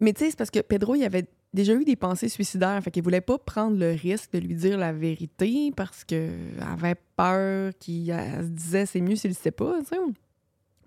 Mais 0.00 0.12
tu 0.12 0.20
sais, 0.24 0.30
c'est 0.30 0.36
parce 0.36 0.50
que 0.50 0.60
Pedro, 0.60 0.94
il 0.94 1.04
avait 1.04 1.26
déjà 1.52 1.74
eu 1.74 1.84
des 1.84 1.96
pensées 1.96 2.28
suicidaires. 2.28 2.82
Fait 2.82 2.90
qu'il 2.90 3.02
voulait 3.02 3.20
pas 3.20 3.38
prendre 3.38 3.76
le 3.78 3.90
risque 3.92 4.32
de 4.32 4.38
lui 4.38 4.54
dire 4.54 4.78
la 4.78 4.92
vérité 4.92 5.72
parce 5.76 6.04
qu'elle 6.04 6.32
avait 6.60 6.96
peur 7.16 7.72
qu'il 7.78 8.06
se 8.06 8.42
disait 8.48 8.86
c'est 8.86 9.00
mieux 9.00 9.16
s'il 9.16 9.30
le 9.30 9.36
sait 9.36 9.50
pas, 9.50 9.78
tu 9.80 9.86
sais. 9.88 9.96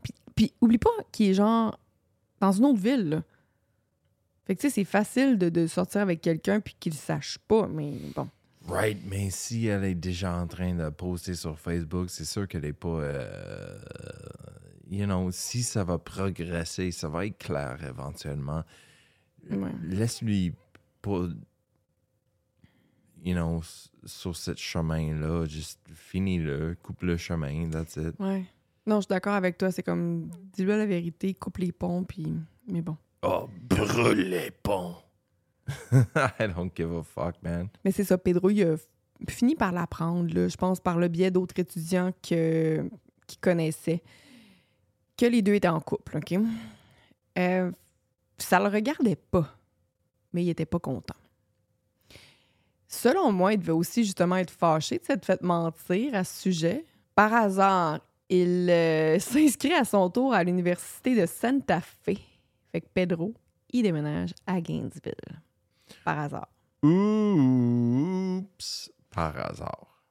Puis, 0.01 0.13
puis 0.35 0.53
oublie 0.61 0.77
pas 0.79 0.89
qu'il 1.11 1.29
est 1.29 1.33
genre 1.35 1.79
dans 2.39 2.51
une 2.51 2.65
autre 2.65 2.79
ville, 2.81 3.09
là. 3.09 3.23
Fait 4.45 4.55
que 4.55 4.61
tu 4.61 4.67
sais, 4.67 4.73
c'est 4.73 4.83
facile 4.83 5.37
de, 5.37 5.47
de 5.47 5.67
sortir 5.67 6.01
avec 6.01 6.19
quelqu'un 6.19 6.59
puis 6.59 6.75
qu'il 6.77 6.91
le 6.91 6.97
sache 6.97 7.37
pas, 7.47 7.65
mais 7.67 7.93
bon. 8.13 8.27
Right, 8.67 8.97
mais 9.09 9.29
si 9.29 9.67
elle 9.67 9.83
est 9.85 9.95
déjà 9.95 10.35
en 10.37 10.47
train 10.47 10.73
de 10.73 10.89
poster 10.89 11.33
sur 11.35 11.57
Facebook, 11.59 12.09
c'est 12.09 12.25
sûr 12.25 12.47
qu'elle 12.47 12.65
est 12.65 12.73
pas. 12.73 12.87
euh, 12.87 13.77
you 14.93 15.05
know, 15.05 15.31
si 15.31 15.63
ça 15.63 15.83
va 15.83 15.97
progresser, 15.97 16.91
ça 16.91 17.09
va 17.09 17.25
être 17.25 17.37
clair 17.37 17.79
éventuellement. 17.87 18.63
Ouais. 19.49 19.71
Laisse-lui 19.83 20.53
pas. 21.01 21.27
You 23.25 23.33
know, 23.33 23.61
sur 24.05 24.35
ce 24.35 24.53
chemin-là, 24.53 25.45
juste 25.45 25.79
finis-le, 25.93 26.75
coupe 26.83 27.03
le 27.03 27.15
chemin, 27.15 27.69
that's 27.69 27.95
it. 27.95 28.19
Ouais. 28.19 28.43
Non, 28.85 28.97
je 28.97 29.01
suis 29.01 29.09
d'accord 29.09 29.33
avec 29.33 29.57
toi. 29.57 29.71
C'est 29.71 29.83
comme, 29.83 30.29
dis-lui 30.51 30.71
la 30.71 30.85
vérité, 30.85 31.33
coupe 31.33 31.57
les 31.57 31.71
ponts, 31.71 32.03
puis. 32.03 32.33
Mais 32.67 32.81
bon. 32.81 32.97
Oh, 33.21 33.49
brûle 33.69 34.29
les 34.29 34.51
ponts! 34.51 34.97
I 35.93 36.47
don't 36.53 36.71
give 36.75 36.91
a 36.91 37.03
fuck, 37.03 37.41
man. 37.41 37.69
Mais 37.85 37.91
c'est 37.91 38.03
ça, 38.03 38.17
Pedro, 38.17 38.49
il 38.49 38.63
a 38.63 38.75
fini 39.29 39.55
par 39.55 39.71
l'apprendre, 39.71 40.29
je 40.49 40.57
pense, 40.57 40.81
par 40.81 40.99
le 40.99 41.07
biais 41.07 41.31
d'autres 41.31 41.57
étudiants 41.57 42.11
que, 42.21 42.85
qui 43.25 43.37
connaissaient, 43.37 44.03
que 45.23 45.27
les 45.29 45.41
deux 45.41 45.53
étaient 45.53 45.69
en 45.69 45.79
couple, 45.79 46.17
OK? 46.17 46.37
Euh, 47.37 47.71
Ça 48.37 48.59
le 48.59 48.67
regardait 48.67 49.15
pas, 49.15 49.55
mais 50.33 50.43
il 50.43 50.49
était 50.49 50.65
pas 50.65 50.79
content. 50.79 51.15
Selon 52.89 53.31
moi, 53.31 53.53
il 53.53 53.59
devait 53.59 53.71
aussi 53.71 54.03
justement 54.03 54.35
être 54.35 54.51
fâché 54.51 54.99
de 54.99 55.05
s'être 55.05 55.25
fait 55.25 55.41
mentir 55.41 56.13
à 56.13 56.25
ce 56.25 56.41
sujet. 56.41 56.85
Par 57.15 57.33
hasard, 57.33 58.01
il 58.27 58.69
euh, 58.69 59.17
s'inscrit 59.19 59.73
à 59.73 59.85
son 59.85 60.09
tour 60.09 60.33
à 60.33 60.43
l'université 60.43 61.15
de 61.15 61.25
Santa 61.25 61.79
Fe. 61.79 62.19
Fait 62.73 62.81
que 62.81 62.87
Pedro, 62.93 63.33
il 63.71 63.83
déménage 63.83 64.33
à 64.45 64.59
Gainesville. 64.59 65.13
Par 66.03 66.19
hasard. 66.19 66.49
Oups! 66.83 68.91
Par 69.09 69.37
hasard. 69.37 70.03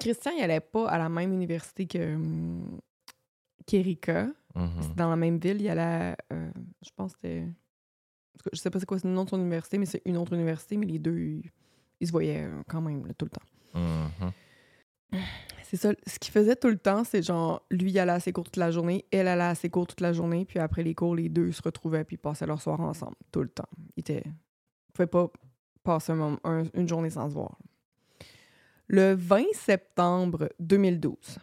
Christian, 0.00 0.32
il 0.38 0.42
allait 0.42 0.60
pas 0.60 0.88
à 0.88 0.96
la 0.96 1.10
même 1.10 1.34
université 1.34 1.86
que 1.86 2.16
qu'Erika. 3.68 4.28
Mhm. 4.54 4.70
C'est 4.80 4.94
dans 4.96 5.10
la 5.10 5.16
même 5.16 5.38
ville. 5.38 5.60
Il 5.60 5.68
allait, 5.68 5.80
à, 5.80 6.16
euh, 6.32 6.50
je 6.82 6.90
pense 6.96 7.12
que 7.12 7.18
c'était. 7.22 7.46
Je 8.52 8.58
sais 8.58 8.70
pas 8.70 8.78
c'est 8.80 8.86
quoi 8.86 8.98
le 9.02 9.10
nom 9.10 9.24
de 9.24 9.28
son 9.30 9.38
université, 9.38 9.78
mais 9.78 9.86
c'est 9.86 10.02
une 10.04 10.16
autre 10.16 10.32
université, 10.32 10.76
mais 10.76 10.86
les 10.86 10.98
deux, 10.98 11.18
ils, 11.18 11.50
ils 12.00 12.06
se 12.06 12.12
voyaient 12.12 12.44
euh, 12.44 12.62
quand 12.68 12.80
même 12.80 13.04
là, 13.06 13.12
tout 13.14 13.26
le 13.26 13.30
temps. 13.30 13.78
Mhm. 13.78 14.32
C'est 15.64 15.76
ça. 15.76 15.92
Ce 16.06 16.18
qu'il 16.18 16.32
faisait 16.32 16.56
tout 16.56 16.68
le 16.68 16.78
temps, 16.78 17.04
c'est 17.04 17.22
genre, 17.22 17.62
lui, 17.70 17.90
il 17.90 17.98
allait 17.98 18.12
à 18.12 18.20
ses 18.20 18.32
cours 18.32 18.44
toute 18.44 18.56
la 18.56 18.70
journée, 18.70 19.04
elle 19.10 19.28
allait 19.28 19.42
à 19.42 19.54
ses 19.54 19.68
cours 19.70 19.86
toute 19.86 20.00
la 20.00 20.12
journée, 20.12 20.44
puis 20.44 20.58
après 20.58 20.82
les 20.82 20.94
cours, 20.94 21.14
les 21.14 21.28
deux 21.28 21.52
se 21.52 21.60
retrouvaient 21.62 22.04
puis 22.04 22.16
passaient 22.16 22.46
leur 22.46 22.60
soir 22.62 22.80
ensemble, 22.80 23.16
tout 23.32 23.42
le 23.42 23.48
temps. 23.48 23.68
Ils 23.96 24.00
étaient. 24.00 24.22
Ils 24.26 24.92
pouvaient 24.94 25.06
pas 25.06 25.28
passer 25.82 26.12
un 26.12 26.16
moment- 26.16 26.40
un- 26.44 26.64
une 26.74 26.88
journée 26.88 27.10
sans 27.10 27.28
se 27.28 27.34
voir. 27.34 27.58
Le 28.86 29.12
20 29.14 29.44
septembre 29.52 30.48
2012, 30.58 31.38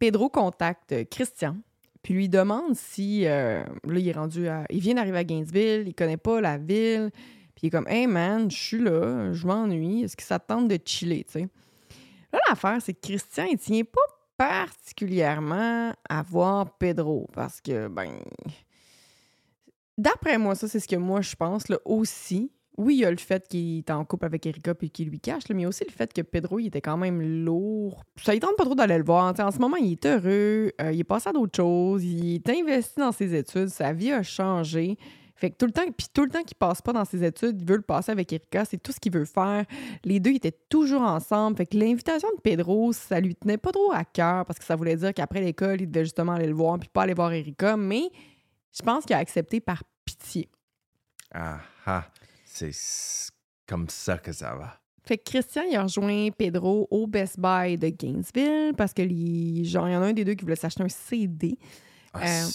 Pedro 0.00 0.30
contacte 0.30 1.08
Christian, 1.10 1.58
puis 2.02 2.14
lui 2.14 2.28
demande 2.28 2.74
si. 2.74 3.26
euh, 3.26 3.62
là, 3.84 3.98
il 3.98 4.08
est 4.08 4.12
rendu 4.12 4.48
à. 4.48 4.64
Il 4.70 4.80
vient 4.80 4.94
d'arriver 4.94 5.18
à 5.18 5.24
Gainesville, 5.24 5.84
il 5.86 5.94
connaît 5.94 6.16
pas 6.16 6.40
la 6.40 6.56
ville, 6.56 7.10
puis 7.54 7.64
il 7.64 7.66
est 7.66 7.70
comme, 7.70 7.86
hey 7.86 8.06
man, 8.06 8.50
je 8.50 8.56
suis 8.56 8.82
là, 8.82 9.32
je 9.32 9.46
m'ennuie, 9.46 10.02
est-ce 10.02 10.16
que 10.16 10.22
ça 10.22 10.38
te 10.38 10.48
tente 10.48 10.68
de 10.68 10.78
chiller, 10.82 11.24
tu 11.24 11.32
sais? 11.32 11.48
Là, 12.32 12.40
l'affaire, 12.48 12.78
c'est 12.80 12.94
que 12.94 13.00
Christian, 13.00 13.44
il 13.50 13.58
tient 13.58 13.84
pas 13.84 14.00
particulièrement 14.38 15.92
à 16.08 16.22
voir 16.22 16.78
Pedro 16.78 17.28
parce 17.34 17.60
que, 17.60 17.88
ben. 17.88 18.20
D'après 19.98 20.38
moi, 20.38 20.54
ça, 20.54 20.66
c'est 20.66 20.80
ce 20.80 20.88
que 20.88 20.96
moi, 20.96 21.20
je 21.20 21.36
pense, 21.36 21.68
là, 21.68 21.78
aussi. 21.84 22.50
Oui, 22.80 22.94
il 22.94 23.00
y 23.00 23.04
a 23.04 23.10
le 23.10 23.18
fait 23.18 23.46
qu'il 23.46 23.78
est 23.78 23.90
en 23.90 24.06
couple 24.06 24.24
avec 24.24 24.46
Erika 24.46 24.74
puis 24.74 24.90
qu'il 24.90 25.10
lui 25.10 25.20
cache, 25.20 25.42
mais 25.54 25.66
aussi 25.66 25.84
le 25.84 25.92
fait 25.92 26.10
que 26.14 26.22
Pedro, 26.22 26.58
il 26.58 26.68
était 26.68 26.80
quand 26.80 26.96
même 26.96 27.20
lourd. 27.20 28.04
Ça, 28.16 28.34
il 28.34 28.40
tente 28.40 28.56
pas 28.56 28.64
trop 28.64 28.74
d'aller 28.74 28.96
le 28.96 29.04
voir. 29.04 29.34
En 29.38 29.50
ce 29.50 29.58
moment, 29.58 29.76
il 29.76 29.92
est 29.92 30.06
heureux, 30.06 30.72
euh, 30.80 30.90
il 30.90 31.00
est 31.00 31.04
passé 31.04 31.28
à 31.28 31.32
d'autres 31.32 31.54
choses, 31.54 32.02
il 32.02 32.36
est 32.36 32.48
investi 32.48 32.98
dans 32.98 33.12
ses 33.12 33.34
études, 33.34 33.68
sa 33.68 33.92
vie 33.92 34.12
a 34.12 34.22
changé. 34.22 34.96
Fait 35.36 35.50
que 35.50 35.56
tout 35.56 35.66
le 35.66 35.72
temps, 35.72 35.82
puis 35.94 36.06
tout 36.12 36.24
le 36.24 36.30
temps 36.30 36.42
qu'il 36.42 36.56
passe 36.56 36.80
pas 36.80 36.94
dans 36.94 37.04
ses 37.04 37.22
études, 37.22 37.60
il 37.60 37.68
veut 37.68 37.76
le 37.76 37.82
passer 37.82 38.12
avec 38.12 38.32
Erika, 38.32 38.64
c'est 38.64 38.82
tout 38.82 38.92
ce 38.92 39.00
qu'il 39.00 39.12
veut 39.12 39.26
faire. 39.26 39.66
Les 40.04 40.18
deux 40.18 40.32
étaient 40.32 40.58
toujours 40.70 41.02
ensemble. 41.02 41.58
Fait 41.58 41.66
que 41.66 41.76
l'invitation 41.76 42.28
de 42.34 42.40
Pedro, 42.40 42.94
ça 42.94 43.20
lui 43.20 43.34
tenait 43.34 43.58
pas 43.58 43.72
trop 43.72 43.92
à 43.92 44.04
cœur 44.04 44.46
parce 44.46 44.58
que 44.58 44.64
ça 44.64 44.74
voulait 44.74 44.96
dire 44.96 45.12
qu'après 45.12 45.42
l'école, 45.42 45.82
il 45.82 45.90
devait 45.90 46.04
justement 46.04 46.32
aller 46.32 46.46
le 46.46 46.54
voir 46.54 46.78
puis 46.78 46.88
pas 46.88 47.02
aller 47.02 47.14
voir 47.14 47.30
Erika. 47.32 47.76
Mais 47.76 48.10
je 48.72 48.82
pense 48.82 49.04
qu'il 49.04 49.16
a 49.16 49.18
accepté 49.18 49.60
par 49.60 49.82
pitié. 50.06 50.48
Ah 51.32 51.60
ah, 51.86 52.04
c'est 52.70 53.30
comme 53.66 53.88
ça 53.88 54.18
que 54.18 54.32
ça 54.32 54.54
va. 54.54 54.80
Fait 55.04 55.16
que 55.18 55.24
Christian, 55.30 55.62
il 55.68 55.74
a 55.76 55.82
rejoint 55.82 56.28
Pedro 56.30 56.86
au 56.90 57.06
Best 57.06 57.38
Buy 57.40 57.76
de 57.78 57.88
Gainesville 57.88 58.72
parce 58.76 58.92
que 58.92 59.02
les, 59.02 59.64
genre, 59.64 59.88
il 59.88 59.92
y 59.92 59.96
en 59.96 60.02
a 60.02 60.06
un 60.06 60.12
des 60.12 60.24
deux 60.24 60.34
qui 60.34 60.44
voulait 60.44 60.56
s'acheter 60.56 60.82
un 60.82 60.88
CD. 60.88 61.56
Ah, 62.12 62.20
Euh, 62.44 62.48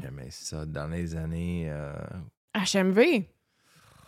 J'aimais 0.00 0.28
ça 0.30 0.64
dans 0.66 0.88
les 0.88 1.14
années. 1.16 1.66
euh, 1.68 1.92
HMV. 2.54 3.24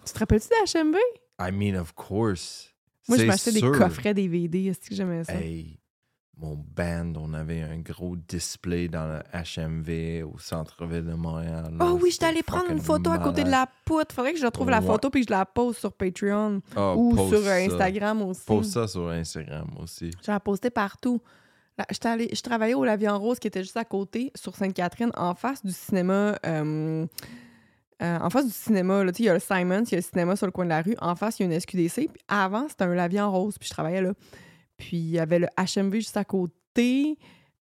Tu 0.06 0.12
te 0.12 0.18
rappelles-tu 0.18 0.48
de 0.48 0.78
HMV? 0.78 0.96
I 1.40 1.52
mean, 1.52 1.78
of 1.78 1.92
course. 1.94 2.74
Moi, 3.08 3.16
je 3.18 3.24
m'achetais 3.24 3.52
des 3.52 3.60
coffrets 3.78 4.14
DVD. 4.14 4.66
Est-ce 4.66 4.88
que 4.88 4.94
j'aimais 4.94 5.24
ça? 5.24 5.34
Hey, 5.34 5.78
mon 6.40 6.54
band, 6.76 7.12
on 7.16 7.32
avait 7.34 7.62
un 7.62 7.78
gros 7.78 8.14
display 8.16 8.88
dans 8.88 9.06
le 9.06 9.20
HMV 9.32 10.22
au 10.24 10.38
centre-ville 10.38 11.04
de 11.04 11.14
Montréal. 11.14 11.74
là. 11.76 11.84
Oh 11.86 11.98
oui, 12.00 12.10
j'étais 12.12 12.26
allée 12.26 12.42
prendre 12.42 12.70
une 12.70 12.80
photo 12.80 13.10
à 13.10 13.18
côté 13.18 13.42
de 13.44 13.50
la 13.50 13.68
poutre. 13.84 14.14
Faudrait 14.14 14.32
que 14.34 14.38
je 14.38 14.44
retrouve 14.46 14.70
la 14.70 14.80
photo 14.80 15.10
puis 15.10 15.22
que 15.22 15.28
je 15.28 15.36
la 15.36 15.44
pose 15.44 15.76
sur 15.76 15.92
Patreon 15.92 16.60
Ah, 16.76 16.94
ou 16.94 17.14
poste 17.14 17.28
sur 17.30 17.42
ça. 17.44 17.54
Instagram 17.54 18.22
aussi. 18.22 18.44
Poste 18.46 18.72
ça 18.72 18.86
sur 18.86 19.08
Instagram 19.08 19.68
aussi. 19.82 20.10
Je 20.24 20.30
la 20.30 20.38
postais 20.40 20.70
partout. 20.70 21.20
Là, 21.76 21.84
j'étais 21.90 22.08
allée- 22.08 22.30
je 22.32 22.40
travaillais 22.42 22.74
au 22.74 22.84
Lavian 22.84 23.18
Rose 23.18 23.38
qui 23.38 23.46
était 23.48 23.62
juste 23.62 23.76
à 23.76 23.84
côté, 23.84 24.32
sur 24.34 24.54
Sainte-Catherine, 24.56 25.10
en 25.16 25.34
face 25.34 25.64
du 25.64 25.72
cinéma. 25.72 26.36
euh, 26.44 27.06
euh, 28.02 28.18
en 28.20 28.30
face 28.30 28.46
du 28.46 28.52
cinéma, 28.52 29.02
il 29.18 29.24
y 29.24 29.28
a 29.28 29.34
le 29.34 29.40
Simons, 29.40 29.82
il 29.84 29.90
y 29.92 29.94
a 29.94 29.98
le 29.98 30.02
cinéma 30.02 30.36
sur 30.36 30.46
le 30.46 30.52
coin 30.52 30.64
de 30.64 30.70
la 30.70 30.82
rue. 30.82 30.94
En 31.00 31.16
face, 31.16 31.38
il 31.40 31.42
y 31.42 31.48
a 31.50 31.52
une 31.52 31.60
SQDC. 31.60 32.08
Puis 32.12 32.22
avant, 32.28 32.68
c'était 32.68 32.84
un 32.84 32.94
Lavian 32.94 33.30
Rose, 33.30 33.58
puis 33.58 33.66
je 33.68 33.74
travaillais 33.74 34.02
là. 34.02 34.12
Puis 34.78 34.96
il 34.96 35.10
y 35.10 35.18
avait 35.18 35.38
le 35.40 35.48
HMV 35.58 35.94
juste 35.96 36.16
à 36.16 36.24
côté. 36.24 37.18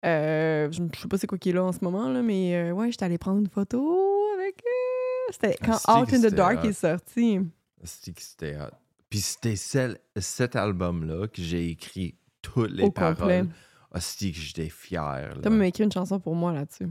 Euh, 0.05 0.69
je 0.71 0.83
je 0.93 0.99
sais 0.99 1.07
pas 1.07 1.17
c'est 1.17 1.25
quoi 1.27 1.37
qui 1.39 1.49
est 1.49 1.53
là 1.53 1.63
en 1.63 1.71
ce 1.71 1.79
moment, 1.81 2.07
là, 2.09 2.21
mais 2.21 2.55
euh, 2.55 2.71
ouais, 2.73 2.91
j'étais 2.91 3.05
allée 3.05 3.17
prendre 3.17 3.39
une 3.39 3.47
photo 3.49 4.23
avec. 4.37 4.61
euh, 4.63 5.31
C'était 5.31 5.55
quand 5.65 5.73
Asti 5.73 5.89
Out 5.91 6.13
in 6.13 6.29
the 6.29 6.33
Dark 6.33 6.63
hot? 6.63 6.67
est 6.67 6.73
sorti. 6.73 7.39
C'était 7.83 8.55
hot? 8.57 8.69
Puis 9.09 9.19
c'était 9.21 9.55
cet 9.55 10.55
album-là 10.55 11.27
que 11.27 11.41
j'ai 11.41 11.69
écrit 11.69 12.15
toutes 12.41 12.71
les 12.71 12.83
Au 12.83 12.91
complet. 12.91 13.15
paroles. 13.15 13.47
Hostie 13.93 14.31
que 14.33 14.37
j'étais 14.39 14.69
fier. 14.69 15.33
T'as 15.41 15.49
même 15.49 15.63
écrit 15.63 15.83
une 15.85 15.91
chanson 15.91 16.19
pour 16.19 16.35
moi 16.35 16.51
là-dessus. 16.51 16.89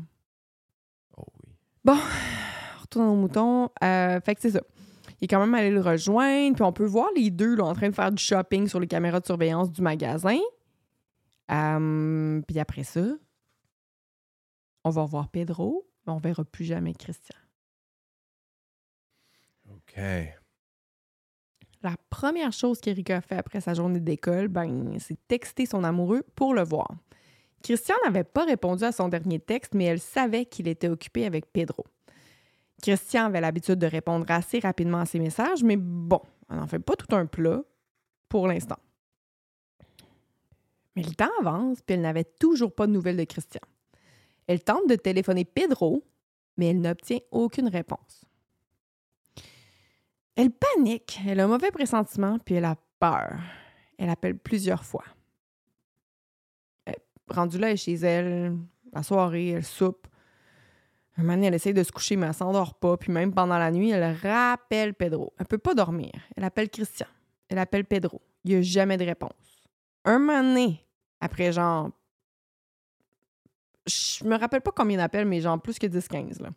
Oh 1.17 1.25
oui. 1.45 1.53
Bon, 1.85 1.99
retournons 2.81 3.13
au 3.13 3.17
mouton. 3.17 3.69
Euh, 3.83 4.21
fait 4.23 4.35
que 4.35 4.41
c'est 4.41 4.51
ça. 4.53 4.63
Il 5.25 5.27
est 5.27 5.29
quand 5.29 5.41
même 5.41 5.55
allé 5.55 5.71
le 5.71 5.81
rejoindre, 5.81 6.55
puis 6.55 6.63
on 6.65 6.73
peut 6.75 6.85
voir 6.85 7.09
les 7.17 7.31
deux 7.31 7.57
là, 7.57 7.65
en 7.65 7.73
train 7.73 7.89
de 7.89 7.95
faire 7.95 8.13
du 8.13 8.23
shopping 8.23 8.69
sur 8.69 8.79
les 8.79 8.87
caméras 8.87 9.21
de 9.21 9.25
surveillance 9.25 9.73
du 9.73 9.81
magasin. 9.81 10.39
Euh, 11.51 12.43
puis 12.47 12.59
après 12.59 12.85
ça, 12.85 13.07
on 14.85 14.91
va 14.91 15.01
revoir 15.01 15.31
Pedro, 15.31 15.89
mais 16.07 16.13
on 16.13 16.19
verra 16.19 16.45
plus 16.45 16.67
jamais 16.67 16.93
Christian. 16.93 17.39
OK. 19.71 19.99
La 21.83 21.97
première 22.11 22.53
chose 22.53 22.83
qu'Erika 22.83 23.17
a 23.17 23.21
fait 23.23 23.39
après 23.39 23.63
sa 23.63 23.73
journée 23.73 24.01
d'école, 24.01 24.49
ben, 24.49 24.99
c'est 24.99 25.17
texter 25.27 25.65
son 25.65 25.85
amoureux 25.85 26.23
pour 26.35 26.53
le 26.53 26.65
voir. 26.65 26.91
Christian 27.63 27.97
n'avait 28.05 28.25
pas 28.25 28.45
répondu 28.45 28.85
à 28.85 28.93
son 28.93 29.09
dernier 29.09 29.41
texte, 29.41 29.73
mais 29.73 29.87
elle 29.87 30.01
savait 30.01 30.45
qu'il 30.45 30.69
était 30.69 30.89
occupé 30.89 31.25
avec 31.25 31.51
Pedro. 31.51 31.87
Christian 32.83 33.27
avait 33.27 33.41
l'habitude 33.41 33.79
de 33.79 33.87
répondre 33.87 34.27
assez 34.29 34.59
rapidement 34.59 35.01
à 35.01 35.07
ses 35.07 35.19
messages, 35.19 35.63
mais 35.63 35.77
bon, 35.77 36.21
on 36.49 36.57
n'en 36.57 36.67
fait 36.67 36.79
pas 36.79 36.97
tout 36.97 37.15
un 37.15 37.27
plat 37.27 37.63
pour 38.29 38.47
l'instant. 38.49 38.79
Mais 40.97 41.03
le 41.03 41.15
temps 41.15 41.31
avance, 41.41 41.81
puis 41.83 41.95
elle 41.95 42.03
n'avait 42.03 42.25
toujours 42.25 42.75
pas 42.75 42.87
de 42.87 42.93
nouvelles 42.93 43.17
de 43.17 43.25
Christian. 43.25 43.63
Elle 44.47 44.63
tente 44.63 44.89
de 44.89 44.95
téléphoner 44.95 45.45
Pedro, 45.45 46.05
mais 46.57 46.67
elle 46.67 46.81
n'obtient 46.81 47.19
aucune 47.31 47.69
réponse. 47.69 48.25
Elle 50.37 50.51
panique, 50.51 51.21
elle 51.27 51.41
a 51.41 51.45
un 51.45 51.49
mauvais 51.49 51.71
pressentiment, 51.71 52.39
puis 52.39 52.57
elle 52.57 52.65
a 52.65 52.77
peur. 52.99 53.39
Elle 53.99 54.11
appelle 54.11 54.37
plusieurs 54.37 54.85
fois. 54.85 55.05
Rendue 57.29 57.59
là, 57.59 57.69
elle 57.69 57.75
est 57.75 57.77
chez 57.79 57.95
elle, 57.95 58.59
la 58.93 59.03
soirée, 59.03 59.49
elle 59.51 59.65
soupe. 59.65 60.07
Un 61.17 61.23
moment 61.23 61.43
elle 61.43 61.55
essaye 61.55 61.75
de 61.75 61.83
se 61.83 61.93
coucher, 61.93 62.17
mais 62.17 62.27
elle 62.27 62.35
s'endort 62.35 62.75
pas. 62.75 62.97
Puis 62.97 63.13
même 63.13 63.33
pendant 63.33 63.59
la 63.59 63.71
nuit, 63.71 63.91
elle 63.91 64.17
rappelle 64.23 64.95
Pedro. 64.95 65.33
Elle 65.39 65.47
peut 65.47 65.59
pas 65.59 65.75
dormir. 65.75 66.11
Elle 66.37 66.45
appelle 66.45 66.69
Christian. 66.69 67.07
Elle 67.49 67.59
appelle 67.59 67.85
Pedro. 67.85 68.21
Il 68.45 68.51
n'y 68.53 68.57
a 68.57 68.63
jamais 68.63 68.97
de 68.97 69.05
réponse. 69.05 69.31
Un 70.05 70.19
moment 70.19 70.75
après 71.21 71.53
genre... 71.53 71.91
Je 73.87 74.25
me 74.25 74.37
rappelle 74.37 74.63
pas 74.63 74.73
combien 74.73 74.97
d'appels, 74.97 75.27
mais 75.27 75.41
genre 75.41 75.61
plus 75.61 75.79
que 75.79 75.87
10-15. 75.87 76.43
là. 76.43 76.49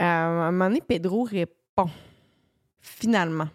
Euh, 0.00 0.02
un 0.02 0.52
moment 0.52 0.78
Pedro 0.86 1.24
répond. 1.24 1.90
Finalement. 2.78 3.48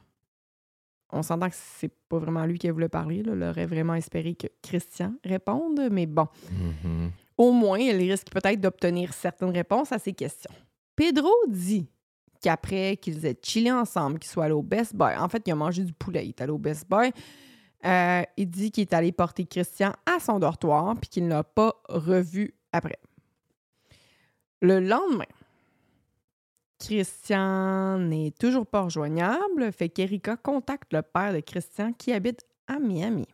On 1.11 1.23
s'entend 1.23 1.49
que 1.49 1.55
c'est 1.55 1.93
pas 2.09 2.19
vraiment 2.19 2.45
lui 2.45 2.59
qui 2.59 2.69
voulait 2.69 2.89
parler. 2.89 3.23
Là. 3.23 3.33
Elle 3.33 3.43
aurait 3.43 3.65
vraiment 3.65 3.95
espéré 3.95 4.35
que 4.35 4.47
Christian 4.61 5.13
réponde, 5.23 5.79
mais 5.91 6.05
bon. 6.05 6.27
Mhm. 6.51 7.11
Au 7.37 7.51
moins, 7.51 7.79
elle 7.79 7.97
risque 7.97 8.29
peut-être 8.29 8.61
d'obtenir 8.61 9.13
certaines 9.13 9.49
réponses 9.49 9.91
à 9.91 9.99
ces 9.99 10.13
questions. 10.13 10.53
Pedro 10.95 11.31
dit 11.47 11.89
qu'après 12.41 12.97
qu'ils 12.97 13.25
aient 13.25 13.37
chillé 13.41 13.71
ensemble, 13.71 14.19
qu'ils 14.19 14.31
soient 14.31 14.45
allés 14.45 14.53
au 14.53 14.63
Best 14.63 14.95
Buy, 14.95 15.15
en 15.17 15.27
fait, 15.27 15.43
il 15.45 15.51
a 15.51 15.55
mangé 15.55 15.83
du 15.83 15.93
poulet, 15.93 16.25
il 16.25 16.29
est 16.29 16.41
allé 16.41 16.51
au 16.51 16.57
Best 16.57 16.89
Buy, 16.89 17.11
euh, 17.85 18.23
il 18.37 18.49
dit 18.49 18.71
qu'il 18.71 18.81
est 18.81 18.93
allé 18.93 19.11
porter 19.11 19.45
Christian 19.45 19.93
à 20.05 20.19
son 20.19 20.39
dortoir 20.39 20.95
puis 20.99 21.09
qu'il 21.09 21.25
ne 21.25 21.29
l'a 21.29 21.43
pas 21.43 21.73
revu 21.89 22.55
après. 22.71 22.97
Le 24.61 24.79
lendemain, 24.79 25.25
Christian 26.79 27.99
n'est 27.99 28.31
toujours 28.31 28.65
pas 28.65 28.83
rejoignable, 28.83 29.71
fait 29.71 29.89
qu'Erika 29.89 30.37
contacte 30.37 30.93
le 30.93 31.01
père 31.01 31.33
de 31.33 31.39
Christian 31.39 31.93
qui 31.93 32.13
habite 32.13 32.45
à 32.67 32.79
Miami. 32.79 33.27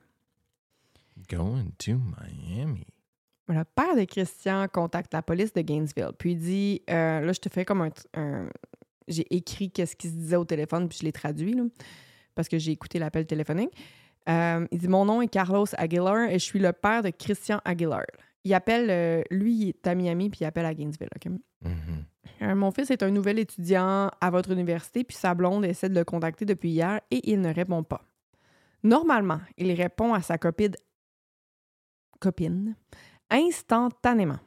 Going 1.30 1.72
to 1.78 1.94
Miami. 1.94 2.91
Le 3.52 3.64
père 3.64 3.96
de 3.96 4.04
Christian 4.06 4.68
contacte 4.72 5.14
la 5.14 5.22
police 5.22 5.52
de 5.54 5.62
Gainesville, 5.62 6.12
puis 6.18 6.32
il 6.32 6.38
dit 6.40 6.82
euh, 6.90 7.20
Là, 7.22 7.32
je 7.34 7.40
te 7.40 7.50
fais 7.50 7.66
comme 7.66 7.82
un. 7.82 7.90
un- 8.16 8.50
j'ai 9.08 9.26
écrit 9.36 9.70
qu'est-ce 9.70 9.96
qui 9.96 10.08
se 10.08 10.14
disait 10.14 10.36
au 10.38 10.46
téléphone, 10.46 10.88
puis 10.88 11.00
je 11.00 11.06
l'ai 11.06 11.12
traduit, 11.12 11.54
là, 11.54 11.64
parce 12.34 12.48
que 12.48 12.58
j'ai 12.58 12.72
écouté 12.72 12.98
l'appel 12.98 13.26
téléphonique. 13.26 13.72
Euh, 14.30 14.66
il 14.72 14.78
dit 14.80 14.88
Mon 14.88 15.04
nom 15.06 15.22
est 15.22 15.28
Carlos 15.28 15.66
Aguilar 15.78 16.30
et 16.30 16.34
je 16.40 16.46
suis 16.46 16.60
le 16.60 16.72
père 16.72 17.02
de 17.04 17.10
Christian 17.10 17.60
Aguilar. 17.66 18.06
Il 18.44 18.54
appelle, 18.54 18.90
euh, 18.90 19.22
lui, 19.32 19.54
il 19.54 19.70
est 19.70 19.88
à 19.88 19.96
Miami, 19.96 20.30
puis 20.30 20.40
il 20.42 20.46
appelle 20.46 20.66
à 20.66 20.74
Gainesville. 20.74 21.10
Mhm. 21.64 22.06
Euh, 22.44 22.56
mon 22.56 22.72
fils 22.72 22.90
est 22.90 23.04
un 23.04 23.12
nouvel 23.12 23.38
étudiant 23.38 24.10
à 24.22 24.30
votre 24.32 24.52
université, 24.52 25.04
puis 25.04 25.16
sa 25.18 25.34
blonde 25.36 25.66
essaie 25.66 25.90
de 25.90 25.96
le 25.96 26.06
contacter 26.06 26.46
depuis 26.46 26.70
hier 26.70 27.02
et 27.12 27.30
il 27.32 27.42
ne 27.42 27.54
répond 27.54 27.84
pas. 27.84 28.02
Normalement, 28.84 29.42
il 29.58 29.72
répond 29.74 30.14
à 30.14 30.22
sa 30.22 30.38
copine, 30.40 30.74
copine 32.20 32.76
instantanément. 33.32 34.40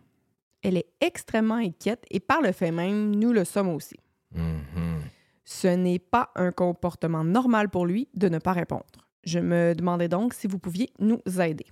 Elle 0.62 0.76
est 0.76 0.87
extrêmement 1.00 1.57
inquiète 1.57 2.05
et 2.11 2.21
par 2.21 2.41
le 2.41 2.53
fait 2.53 2.71
même, 2.71 3.14
nous 3.14 3.33
le 3.33 3.45
sommes 3.45 3.69
aussi. 3.69 3.97
Mhm. 4.35 5.03
Ce 5.45 5.69
n'est 5.69 5.99
pas 5.99 6.31
un 6.37 6.53
comportement 6.53 7.25
normal 7.25 7.69
pour 7.69 7.87
lui 7.87 8.09
de 8.14 8.29
ne 8.29 8.38
pas 8.38 8.53
répondre. 8.53 9.07
Je 9.25 9.38
me 9.38 9.75
demandais 9.75 10.09
donc 10.09 10.35
si 10.35 10.47
vous 10.47 10.59
pouviez 10.59 10.91
nous 10.99 11.21
aider. 11.41 11.67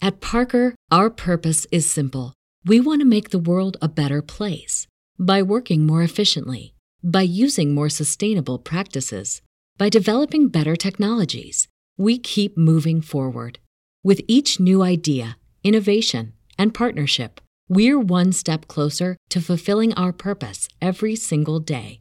At 0.00 0.20
Parker, 0.20 0.74
our 0.90 1.10
purpose 1.10 1.66
is 1.70 1.82
simple. 1.82 2.32
We 2.64 2.80
want 2.80 3.00
to 3.00 3.06
make 3.06 3.30
the 3.30 3.38
world 3.38 3.76
a 3.80 3.88
better 3.88 4.22
place 4.22 4.86
by 5.18 5.42
working 5.42 5.84
more 5.84 6.02
efficiently, 6.02 6.74
by 7.02 7.22
using 7.22 7.74
more 7.74 7.90
sustainable 7.90 8.58
practices, 8.58 9.42
by 9.78 9.88
developing 9.88 10.48
better 10.48 10.76
technologies. 10.76 11.68
We 11.98 12.18
keep 12.18 12.56
moving 12.56 13.02
forward. 13.02 13.58
With 14.02 14.22
each 14.26 14.58
new 14.58 14.82
idea, 14.82 15.36
innovation, 15.62 16.32
and 16.58 16.74
partnership, 16.74 17.40
we're 17.68 17.98
one 17.98 18.32
step 18.32 18.66
closer 18.68 19.16
to 19.30 19.40
fulfilling 19.40 19.94
our 19.94 20.12
purpose 20.12 20.68
every 20.80 21.16
single 21.16 21.58
day. 21.60 22.00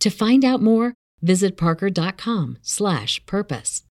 To 0.00 0.10
find 0.10 0.44
out 0.44 0.60
more, 0.60 0.92
visit 1.22 1.56
parker.com/purpose. 1.56 3.84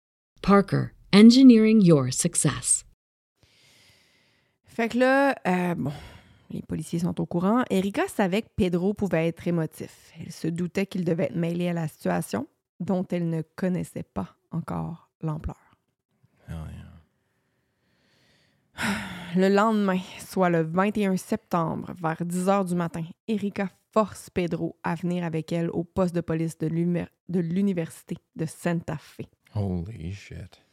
Parker, 0.42 0.92
engineering 1.12 1.80
your 1.80 2.10
success. 2.10 2.84
Fait 4.64 4.88
que 4.88 4.98
là, 4.98 5.34
euh, 5.46 5.74
bon, 5.74 5.92
les 6.50 6.62
policiers 6.62 7.00
sont 7.00 7.20
au 7.20 7.26
courant. 7.26 7.62
Erika 7.70 8.08
savait 8.08 8.42
que 8.42 8.48
Pedro 8.56 8.94
pouvait 8.94 9.28
être 9.28 9.46
émotif. 9.46 10.10
Elle 10.18 10.32
se 10.32 10.48
doutait 10.48 10.86
qu'il 10.86 11.04
devait 11.04 11.24
être 11.24 11.36
mêlé 11.36 11.68
à 11.68 11.72
la 11.74 11.88
situation 11.88 12.48
dont 12.80 13.06
elle 13.10 13.28
ne 13.28 13.42
connaissait 13.56 14.02
pas 14.02 14.34
encore 14.50 15.10
l'ampleur. 15.20 15.76
Hell 16.48 16.56
yeah. 16.74 16.88
Le 19.34 19.48
lendemain, 19.48 20.00
soit 20.18 20.50
le 20.50 20.62
21 20.62 21.16
septembre, 21.16 21.92
vers 22.00 22.24
10 22.24 22.48
heures 22.48 22.64
du 22.64 22.74
matin, 22.74 23.04
Erika 23.26 23.70
force 23.92 24.30
Pedro 24.30 24.76
à 24.82 24.94
venir 24.94 25.24
avec 25.24 25.52
elle 25.52 25.70
au 25.70 25.84
poste 25.84 26.14
de 26.14 26.20
police 26.20 26.58
de 26.58 26.66
l'université 27.40 28.16
de 28.36 28.46
Santa 28.46 28.96
Fe. 28.96 29.22
Holy 29.54 30.12
shit. 30.12 30.64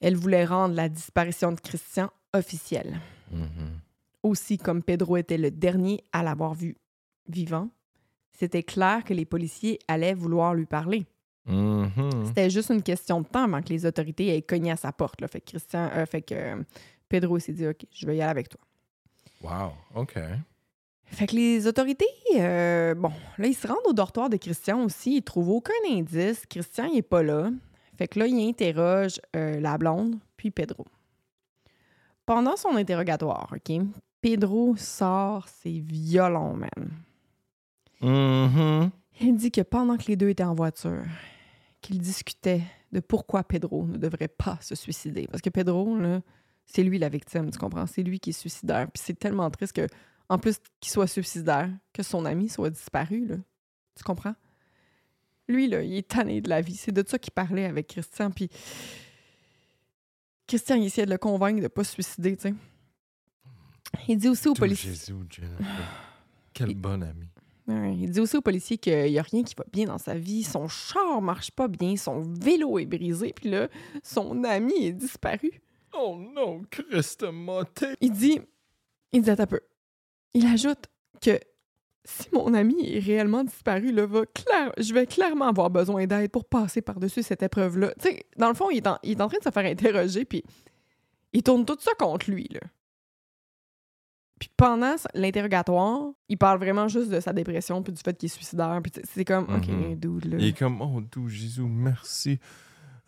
Elle 0.00 0.16
voulait 0.16 0.44
rendre 0.44 0.74
la 0.74 0.88
disparition 0.88 1.52
de 1.52 1.60
Christian 1.60 2.10
officielle. 2.32 3.00
Mhm. 3.30 3.80
Aussi, 4.22 4.58
comme 4.58 4.82
Pedro 4.82 5.16
était 5.16 5.38
le 5.38 5.50
dernier 5.50 6.02
à 6.12 6.22
l'avoir 6.22 6.54
vu 6.54 6.76
vivant, 7.28 7.70
c'était 8.32 8.62
clair 8.62 9.04
que 9.04 9.14
les 9.14 9.24
policiers 9.24 9.78
allaient 9.86 10.14
vouloir 10.14 10.54
lui 10.54 10.66
parler. 10.66 11.06
Mhm. 11.46 12.26
C'était 12.26 12.48
juste 12.50 12.70
une 12.70 12.82
question 12.82 13.20
de 13.20 13.26
temps 13.26 13.44
avant 13.44 13.60
que 13.62 13.68
les 13.68 13.84
autorités 13.84 14.34
aient 14.34 14.42
cogné 14.42 14.70
à 14.70 14.76
sa 14.76 14.92
porte. 14.92 15.20
Là. 15.20 15.28
Fait 15.28 15.40
que 15.40 15.50
Christian, 15.50 15.90
euh, 15.94 16.06
fait 16.06 16.22
que 16.22 16.34
euh, 16.34 16.62
Pedro 17.08 17.38
s'est 17.38 17.52
dit 17.52 17.66
OK, 17.66 17.84
je 17.92 18.06
vais 18.06 18.16
y 18.16 18.22
aller 18.22 18.30
avec 18.30 18.48
toi. 18.48 18.60
Wow. 19.42 19.72
OK. 19.94 20.18
Fait 21.06 21.26
que 21.26 21.36
les 21.36 21.66
autorités, 21.66 22.06
euh, 22.36 22.94
bon, 22.94 23.12
là, 23.38 23.46
ils 23.46 23.54
se 23.54 23.68
rendent 23.68 23.86
au 23.86 23.92
dortoir 23.92 24.30
de 24.30 24.36
Christian 24.36 24.82
aussi. 24.82 25.18
Ils 25.18 25.22
trouvent 25.22 25.50
aucun 25.50 25.72
indice. 25.88 26.44
Christian, 26.46 26.86
il 26.86 26.98
est 26.98 27.02
pas 27.02 27.22
là. 27.22 27.50
Fait 27.96 28.08
que 28.08 28.18
là, 28.18 28.26
il 28.26 28.48
interroge 28.48 29.20
euh, 29.36 29.60
la 29.60 29.78
blonde, 29.78 30.16
puis 30.36 30.50
Pedro. 30.50 30.86
Pendant 32.26 32.56
son 32.56 32.74
interrogatoire, 32.76 33.52
OK, 33.54 33.80
Pedro 34.20 34.74
sort 34.76 35.46
ses 35.48 35.78
violons, 35.78 36.54
man. 36.54 36.90
Mhm. 38.00 38.90
Il 39.20 39.36
dit 39.36 39.50
que 39.50 39.60
pendant 39.60 39.96
que 39.96 40.04
les 40.08 40.16
deux 40.16 40.30
étaient 40.30 40.42
en 40.42 40.54
voiture, 40.54 41.04
qu'ils 41.84 41.98
discutaient 41.98 42.62
de 42.92 43.00
pourquoi 43.00 43.44
Pedro 43.44 43.86
ne 43.86 43.98
devrait 43.98 44.28
pas 44.28 44.58
se 44.62 44.74
suicider. 44.74 45.26
Parce 45.26 45.42
que 45.42 45.50
Pedro, 45.50 45.98
là, 45.98 46.22
c'est 46.64 46.82
lui 46.82 46.98
la 46.98 47.10
victime, 47.10 47.50
tu 47.50 47.58
comprends? 47.58 47.86
C'est 47.86 48.02
lui 48.02 48.20
qui 48.20 48.30
est 48.30 48.32
suicidaire. 48.32 48.90
Puis 48.90 49.02
c'est 49.04 49.18
tellement 49.18 49.50
triste 49.50 49.74
que, 49.74 49.86
en 50.30 50.38
plus 50.38 50.56
qu'il 50.80 50.90
soit 50.90 51.06
suicidaire, 51.06 51.70
que 51.92 52.02
son 52.02 52.24
ami 52.24 52.48
soit 52.48 52.70
disparu, 52.70 53.26
là. 53.26 53.36
Tu 53.96 54.02
comprends? 54.02 54.34
Lui, 55.46 55.68
là, 55.68 55.82
il 55.82 55.94
est 55.94 56.08
tanné 56.08 56.40
de 56.40 56.48
la 56.48 56.62
vie. 56.62 56.74
C'est 56.74 56.90
de 56.90 57.04
ça 57.06 57.18
qu'il 57.18 57.32
parlait 57.32 57.66
avec 57.66 57.88
Christian. 57.88 58.30
Puis 58.30 58.48
Christian, 60.46 60.76
il 60.76 60.86
essayait 60.86 61.06
de 61.06 61.12
le 61.12 61.18
convaincre 61.18 61.58
de 61.58 61.64
ne 61.64 61.68
pas 61.68 61.84
se 61.84 61.92
suicider, 61.92 62.34
tu 62.34 62.48
sais. 62.48 62.54
Il 64.08 64.16
dit 64.16 64.28
aussi 64.28 64.48
aux 64.48 64.54
policiers... 64.54 64.90
Jésus. 64.90 65.14
Quel 66.54 66.74
bon 66.74 67.02
ami. 67.02 67.28
Ouais, 67.66 67.96
il 67.96 68.10
dit 68.10 68.20
aussi 68.20 68.36
aux 68.36 68.42
policiers 68.42 68.76
qu'il 68.76 69.10
n'y 69.10 69.18
a 69.18 69.22
rien 69.22 69.42
qui 69.42 69.54
va 69.54 69.64
bien 69.72 69.86
dans 69.86 69.98
sa 69.98 70.14
vie. 70.14 70.42
Son 70.42 70.68
char 70.68 71.22
marche 71.22 71.50
pas 71.50 71.68
bien, 71.68 71.96
son 71.96 72.20
vélo 72.20 72.78
est 72.78 72.86
brisé, 72.86 73.32
puis 73.34 73.50
là, 73.50 73.68
son 74.02 74.44
ami 74.44 74.84
est 74.84 74.92
disparu. 74.92 75.62
Oh 75.96 76.18
non, 76.34 76.62
Christ. 76.70 77.24
Il 78.00 78.12
dit, 78.12 78.40
il 79.12 79.22
dit 79.22 79.30
un 79.30 79.46
peu. 79.46 79.60
Il 80.34 80.44
ajoute 80.46 80.86
que 81.22 81.38
si 82.04 82.28
mon 82.32 82.52
ami 82.52 82.74
est 82.86 82.98
réellement 82.98 83.44
disparu, 83.44 83.92
là, 83.92 84.04
va 84.04 84.26
clair, 84.26 84.72
je 84.76 84.92
vais 84.92 85.06
clairement 85.06 85.46
avoir 85.46 85.70
besoin 85.70 86.06
d'aide 86.06 86.30
pour 86.30 86.44
passer 86.44 86.82
par-dessus 86.82 87.22
cette 87.22 87.42
épreuve-là. 87.42 87.94
Tu 87.98 88.08
sais, 88.08 88.26
dans 88.36 88.48
le 88.48 88.54
fond, 88.54 88.68
il 88.70 88.78
est, 88.78 88.86
en, 88.86 88.98
il 89.02 89.12
est 89.12 89.20
en 89.22 89.28
train 89.28 89.38
de 89.38 89.44
se 89.44 89.50
faire 89.50 89.64
interroger, 89.64 90.26
puis 90.26 90.44
il 91.32 91.42
tourne 91.42 91.64
tout 91.64 91.78
ça 91.80 91.92
contre 91.98 92.30
lui, 92.30 92.46
là. 92.50 92.60
Puis 94.44 94.50
pendant 94.58 94.94
l'interrogatoire, 95.14 96.10
il 96.28 96.36
parle 96.36 96.58
vraiment 96.58 96.86
juste 96.86 97.08
de 97.10 97.18
sa 97.18 97.32
dépression 97.32 97.82
puis 97.82 97.94
du 97.94 98.00
fait 98.02 98.14
qu'il 98.14 98.26
est 98.26 98.34
suicidaire. 98.34 98.78
Puis 98.82 98.92
c'est 99.04 99.24
comme, 99.24 99.44
OK, 99.44 99.96
dude, 99.98 100.26
là. 100.26 100.36
Il 100.38 100.48
est 100.48 100.58
comme, 100.58 100.82
oh, 100.82 101.00
doux 101.00 101.28
Jésus, 101.28 101.62
merci. 101.62 102.38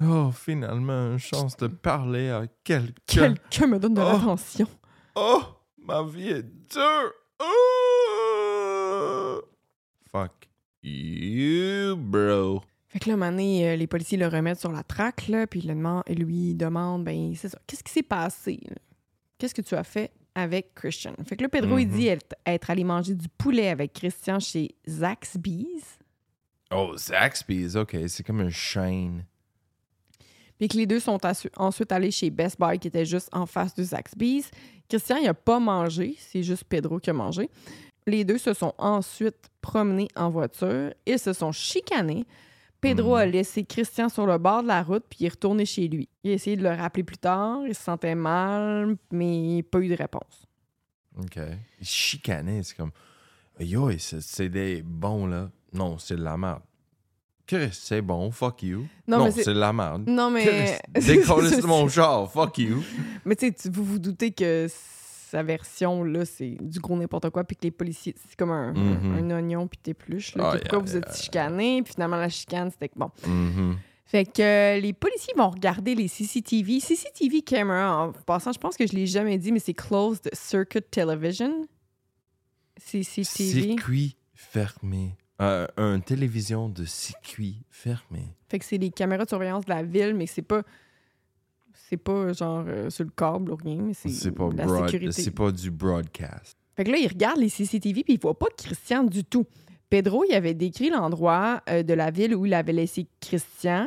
Oh, 0.02 0.30
finalement, 0.32 1.12
une 1.12 1.18
chance 1.18 1.54
de 1.58 1.66
parler 1.66 2.30
à 2.30 2.46
quelqu'un. 2.64 3.34
Quelqu'un 3.34 3.66
me 3.66 3.78
donne 3.78 3.92
de 3.94 4.00
Oh. 4.00 4.04
l'attention. 4.12 4.66
Oh, 5.14 5.42
ma 5.78 6.02
vie 6.04 6.28
est 6.28 6.42
dure. 6.42 7.12
Oh. 7.38 9.40
Fuck 10.10 10.48
you, 10.82 11.96
bro. 11.96 12.62
Fait 12.88 12.98
que 12.98 13.10
là, 13.10 13.16
donné, 13.16 13.68
euh, 13.68 13.76
les 13.76 13.86
policiers 13.86 14.16
le 14.16 14.28
remettent 14.28 14.60
sur 14.60 14.72
la 14.72 14.82
traque, 14.82 15.28
là, 15.28 15.46
puis 15.46 15.60
il 15.60 15.68
le 15.68 15.74
demande- 15.74 16.02
et 16.06 16.14
lui 16.14 16.54
demande, 16.54 17.04
ben, 17.04 17.34
c'est 17.34 17.50
ça, 17.50 17.58
qu'est-ce 17.66 17.84
qui 17.84 17.92
s'est 17.92 18.02
passé? 18.02 18.60
Qu'est-ce 19.38 19.54
que 19.54 19.60
tu 19.62 19.74
as 19.74 19.84
fait? 19.84 20.12
Avec 20.36 20.72
Christian? 20.74 21.14
Fait 21.26 21.36
que 21.36 21.42
là, 21.42 21.48
Pedro, 21.48 21.78
il 21.78 21.88
Mhm. 21.88 21.96
dit 21.96 22.06
être, 22.06 22.36
être 22.46 22.70
allé 22.70 22.84
manger 22.84 23.14
du 23.14 23.26
poulet 23.28 23.68
avec 23.70 23.92
Christian 23.92 24.38
chez 24.38 24.76
Zaxby's, 24.88 25.98
Oh, 26.72 26.96
Zaxby's, 26.96 27.76
ok, 27.76 27.96
c'est 28.08 28.24
comme 28.24 28.40
une 28.40 28.50
chaîne. 28.50 29.24
puis 30.58 30.68
que 30.68 30.76
les 30.76 30.86
deux 30.86 31.00
sont 31.00 31.18
ensuite 31.58 31.92
allés 31.92 32.10
chez 32.10 32.30
Best 32.30 32.58
Buy, 32.58 32.78
qui 32.78 32.88
était 32.88 33.04
juste 33.04 33.28
en 33.32 33.44
face 33.46 33.74
de 33.74 33.82
Zaxby's. 33.84 34.50
Christian, 34.88 35.16
il 35.18 35.28
a 35.28 35.34
pas 35.34 35.58
mangé, 35.60 36.16
c'est 36.18 36.42
juste 36.42 36.64
Pedro 36.64 36.98
qui 36.98 37.10
a 37.10 37.12
mangé. 37.12 37.50
Les 38.06 38.24
deux 38.24 38.38
se 38.38 38.54
sont 38.54 38.72
ensuite 38.78 39.36
promenés 39.60 40.08
en 40.16 40.30
voiture 40.30 40.92
et 41.04 41.18
se 41.18 41.32
sont 41.32 41.52
chicanés. 41.52 42.24
Pedro 42.80 43.10
Mhm. 43.14 43.20
a 43.20 43.26
laissé 43.26 43.64
Christian 43.64 44.08
sur 44.08 44.26
le 44.26 44.38
bord 44.38 44.62
de 44.62 44.68
la 44.68 44.82
route 44.82 45.04
puis 45.08 45.18
il 45.20 45.26
est 45.26 45.30
retourné 45.30 45.64
chez 45.64 45.88
lui. 45.88 46.08
Il 46.22 46.30
a 46.30 46.34
essayé 46.34 46.56
de 46.56 46.62
le 46.62 46.70
rappeler 46.70 47.02
plus 47.04 47.18
tard, 47.18 47.60
il 47.66 47.74
se 47.74 47.82
sentait 47.82 48.14
mal, 48.14 48.96
mais 49.10 49.62
pas 49.62 49.78
eu 49.80 49.88
de 49.88 49.96
réponse. 49.96 50.46
Ok. 51.18 51.38
Il 51.80 51.86
chicanait, 51.86 52.62
c'est 52.62 52.76
comme, 52.76 52.90
yo, 53.58 53.90
c'est 53.98 54.48
des 54.48 54.82
bons, 54.82 55.26
là. 55.26 55.50
Non, 55.72 55.98
c'est 55.98 56.16
de 56.16 56.22
la 56.22 56.36
merde. 56.36 56.60
Chris, 57.46 57.68
c'est 57.72 58.02
bon, 58.02 58.30
fuck 58.32 58.62
you. 58.64 58.86
Non, 59.06 59.18
Non, 59.18 59.24
mais 59.26 59.30
c'est- 59.30 59.44
de 59.44 59.52
la 59.58 59.72
merde. 59.72 60.02
Non, 60.08 60.30
mais. 60.30 60.78
Décolle 60.94 61.48
de 61.48 61.64
mon 61.66 61.88
char, 61.88 62.30
fuck 62.30 62.58
you. 62.58 62.82
Mais 63.24 63.36
tu 63.36 63.52
sais, 63.56 63.70
vous 63.70 63.84
vous 63.84 63.98
doutez 64.00 64.32
que 64.32 64.66
sa 65.30 65.42
version, 65.42 66.04
là, 66.04 66.24
c'est 66.24 66.56
du 66.60 66.78
gros 66.78 66.96
n'importe 66.96 67.30
quoi, 67.30 67.42
puis 67.44 67.56
que 67.56 67.62
les 67.64 67.70
policiers, 67.70 68.14
c'est 68.16 68.36
comme 68.36 68.50
un, 68.52 68.72
Mhm. 68.72 69.14
un 69.30 69.30
oignon 69.36 69.66
puis 69.66 69.78
t'épluches. 69.82 70.34
que 70.34 70.38
pourquoi 70.38 70.78
yeah, 70.78 70.78
vous 70.78 70.96
êtes 70.96 71.06
yeah. 71.06 71.14
chicanés, 71.14 71.82
puis 71.82 71.94
finalement 71.94 72.16
la 72.16 72.28
chicane, 72.28 72.70
c'était 72.70 72.88
que 72.88 72.98
bon. 72.98 73.10
Mhm. 73.26 73.76
Fait 74.04 74.24
que 74.24 74.40
euh, 74.40 74.80
les 74.80 74.92
policiers 74.92 75.34
vont 75.36 75.50
regarder 75.50 75.96
les 75.96 76.06
CCTV. 76.06 76.78
CCTV 76.78 77.42
camera, 77.42 78.04
en 78.06 78.12
passant, 78.12 78.52
je 78.52 78.58
pense 78.60 78.76
que 78.76 78.86
je 78.86 78.92
l'ai 78.92 79.06
jamais 79.08 79.36
dit, 79.36 79.50
mais 79.50 79.58
c'est 79.58 79.74
Closed 79.74 80.28
Circuit 80.32 80.82
Television. 80.82 81.66
CCTV. 82.78 83.62
Circuit 83.76 84.16
fermé. 84.34 85.16
Euh, 85.42 85.66
un 85.76 86.00
télévision 86.00 86.68
de 86.68 86.84
circuit 86.84 87.64
fermé. 87.68 88.34
Fait 88.48 88.58
que 88.58 88.64
c'est 88.64 88.78
les 88.78 88.90
caméras 88.90 89.24
de 89.24 89.28
surveillance 89.28 89.64
de 89.64 89.70
la 89.70 89.82
ville, 89.82 90.14
mais 90.14 90.26
c'est 90.26 90.40
pas. 90.42 90.62
C'est 91.88 91.96
pas 91.96 92.32
genre 92.32 92.64
euh, 92.66 92.90
sur 92.90 93.04
le 93.04 93.10
câble 93.10 93.52
ou 93.52 93.56
rien, 93.56 93.76
mais 93.80 93.94
c'est 93.94 94.08
C'est 94.08 94.32
pas, 94.32 94.48
la 94.54 94.64
broad- 94.66 94.86
sécurité. 94.86 95.22
c'est 95.22 95.30
pas 95.30 95.52
du 95.52 95.70
broadcast. 95.70 96.56
Fait 96.76 96.84
que 96.84 96.90
là, 96.90 96.98
il 96.98 97.06
regarde 97.08 97.38
les 97.38 97.48
CCTV 97.48 98.02
puis 98.04 98.14
il 98.14 98.20
voit 98.20 98.38
pas 98.38 98.46
Christian 98.56 99.04
du 99.04 99.24
tout. 99.24 99.46
Pedro, 99.88 100.24
il 100.28 100.34
avait 100.34 100.52
décrit 100.54 100.90
l'endroit 100.90 101.62
euh, 101.70 101.82
de 101.84 101.94
la 101.94 102.10
ville 102.10 102.34
où 102.34 102.44
il 102.44 102.54
avait 102.54 102.72
laissé 102.72 103.06
Christian. 103.20 103.86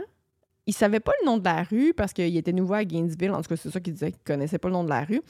Il 0.65 0.73
savait 0.73 0.99
pas 1.01 1.11
le 1.21 1.25
nom 1.25 1.37
de 1.37 1.43
la 1.43 1.63
rue 1.63 1.93
parce 1.93 2.13
qu'il 2.13 2.35
était 2.37 2.53
nouveau 2.53 2.75
à 2.75 2.85
Gainesville. 2.85 3.31
En 3.31 3.41
tout 3.41 3.49
cas, 3.49 3.57
c'est 3.57 3.69
ça 3.69 3.79
qu'il 3.79 3.93
disait 3.93 4.11
qu'il 4.11 4.21
connaissait 4.23 4.59
pas 4.59 4.69
le 4.69 4.73
nom 4.73 4.83
de 4.83 4.89
la 4.89 5.03
rue. 5.03 5.21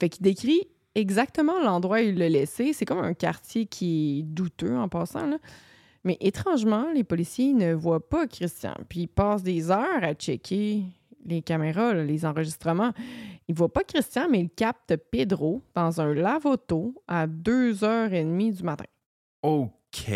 Fait 0.00 0.08
qu'il 0.08 0.22
décrit 0.22 0.66
exactement 0.94 1.60
l'endroit 1.62 1.98
où 1.98 2.02
il 2.02 2.18
l'a 2.18 2.28
laissé. 2.28 2.72
C'est 2.72 2.86
comme 2.86 2.98
un 2.98 3.14
quartier 3.14 3.66
qui 3.66 4.18
est 4.18 4.22
douteux 4.24 4.76
en 4.76 4.88
passant. 4.88 5.26
Là. 5.26 5.38
Mais 6.02 6.16
étrangement, 6.20 6.86
les 6.92 7.04
policiers 7.04 7.52
ne 7.52 7.72
voient 7.72 8.06
pas 8.06 8.26
Christian. 8.26 8.74
Puis 8.88 9.02
ils 9.02 9.06
passent 9.08 9.42
des 9.44 9.70
heures 9.70 10.02
à 10.02 10.14
checker 10.14 10.82
les 11.24 11.42
caméras, 11.42 11.94
là, 11.94 12.04
les 12.04 12.24
enregistrements. 12.24 12.92
Ils 13.48 13.52
ne 13.52 13.56
voient 13.58 13.72
pas 13.72 13.84
Christian, 13.84 14.28
mais 14.28 14.40
ils 14.40 14.50
captent 14.50 14.96
Pedro 14.96 15.62
dans 15.74 16.00
un 16.00 16.14
lave-auto 16.14 16.94
à 17.08 17.26
2h30 17.26 18.52
du 18.56 18.62
matin. 18.62 18.84
OK. 19.42 20.10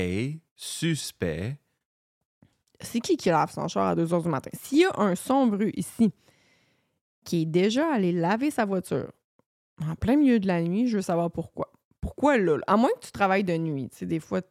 Suspect. 0.56 1.58
C'est 2.80 3.00
qui 3.00 3.16
qui 3.16 3.28
lave 3.28 3.50
son 3.52 3.66
char 3.68 3.86
à 3.88 3.94
2 3.94 4.04
h 4.06 4.22
du 4.22 4.28
matin? 4.28 4.50
S'il 4.54 4.78
y 4.78 4.84
a 4.84 4.92
un 4.98 5.14
sombre 5.14 5.62
ici 5.76 6.12
qui 7.24 7.42
est 7.42 7.46
déjà 7.46 7.92
allé 7.92 8.12
laver 8.12 8.50
sa 8.50 8.64
voiture 8.64 9.10
en 9.84 9.94
plein 9.96 10.16
milieu 10.16 10.38
de 10.38 10.46
la 10.46 10.62
nuit, 10.62 10.86
je 10.86 10.96
veux 10.96 11.02
savoir 11.02 11.30
pourquoi. 11.30 11.72
Pourquoi 12.00 12.36
là? 12.36 12.58
À 12.66 12.76
moins 12.76 12.90
que 13.00 13.06
tu 13.06 13.12
travailles 13.12 13.44
de 13.44 13.56
nuit. 13.56 13.88
Tu 13.88 13.98
sais, 13.98 14.06
des 14.06 14.20
fois, 14.20 14.42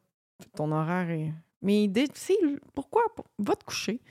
ton 0.55 0.71
horaire 0.71 1.09
est. 1.11 1.31
Mais 1.61 1.87
dé- 1.87 2.07
tu 2.07 2.19
sais, 2.19 2.33
pourquoi? 2.73 3.03
Va 3.39 3.55
te 3.55 3.63
coucher. 3.63 4.01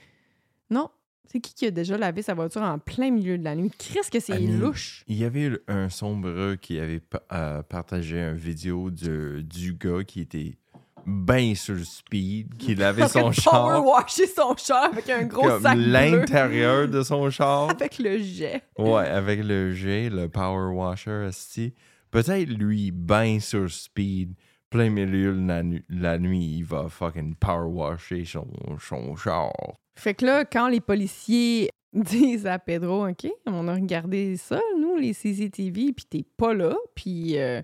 Non. 0.69 0.89
C'est 1.31 1.39
qui 1.39 1.53
qui 1.53 1.65
a 1.65 1.71
déjà 1.71 1.97
lavé 1.97 2.21
sa 2.21 2.33
voiture 2.33 2.61
en 2.61 2.77
plein 2.79 3.09
milieu 3.09 3.37
de 3.37 3.43
la 3.43 3.55
nuit? 3.55 3.71
Qu'est-ce 3.77 4.11
que 4.11 4.19
c'est 4.19 4.37
louche? 4.39 5.03
Il 5.07 5.17
y 5.17 5.23
avait 5.23 5.51
un 5.67 5.89
sombreux 5.89 6.57
qui 6.61 6.79
avait 6.79 7.01
euh, 7.31 7.63
partagé 7.63 8.19
une 8.19 8.35
vidéo 8.35 8.91
de, 8.91 9.41
du 9.41 9.73
gars 9.73 10.03
qui 10.03 10.21
était 10.21 10.57
bien 11.05 11.55
sur 11.55 11.73
le 11.75 11.83
speed, 11.83 12.55
qui 12.57 12.75
lavait 12.75 13.07
son 13.07 13.31
char 13.31 13.51
power-washer 13.53 14.27
son 14.27 14.55
char 14.55 14.85
avec 14.91 15.09
un 15.09 15.23
gros 15.23 15.41
comme 15.47 15.63
sac 15.63 15.77
l'intérieur 15.77 16.87
de 16.87 17.01
son 17.01 17.29
char. 17.31 17.69
Avec 17.71 17.97
le 17.99 18.19
jet. 18.19 18.61
Ouais, 18.77 19.07
avec 19.07 19.43
le 19.43 19.73
G, 19.73 20.09
le 20.09 20.29
power 20.29 20.73
washer, 20.73 21.25
esti. 21.27 21.73
Peut-être 22.11 22.47
lui, 22.49 22.91
ben 22.91 23.39
sur 23.39 23.71
speed, 23.71 24.35
plein 24.69 24.89
milieu 24.91 25.33
de 25.33 25.47
la, 25.47 25.63
nu- 25.63 25.83
la 25.89 26.19
nuit, 26.19 26.57
il 26.57 26.63
va 26.63 26.87
fucking 26.89 27.35
power 27.35 27.67
washer 27.67 28.23
son, 28.25 28.47
son 28.79 29.15
char. 29.15 29.51
Fait 29.95 30.13
que 30.13 30.25
là, 30.25 30.45
quand 30.45 30.67
les 30.67 30.81
policiers 30.81 31.69
disent 31.93 32.47
à 32.47 32.57
Pedro, 32.59 33.07
OK, 33.07 33.27
on 33.45 33.67
a 33.67 33.73
regardé 33.75 34.37
ça, 34.37 34.59
nous, 34.79 34.95
les 34.97 35.13
CCTV, 35.13 35.93
puis 35.93 36.05
t'es 36.09 36.23
pas 36.37 36.53
là, 36.53 36.75
puis... 36.95 37.37
euh, 37.37 37.61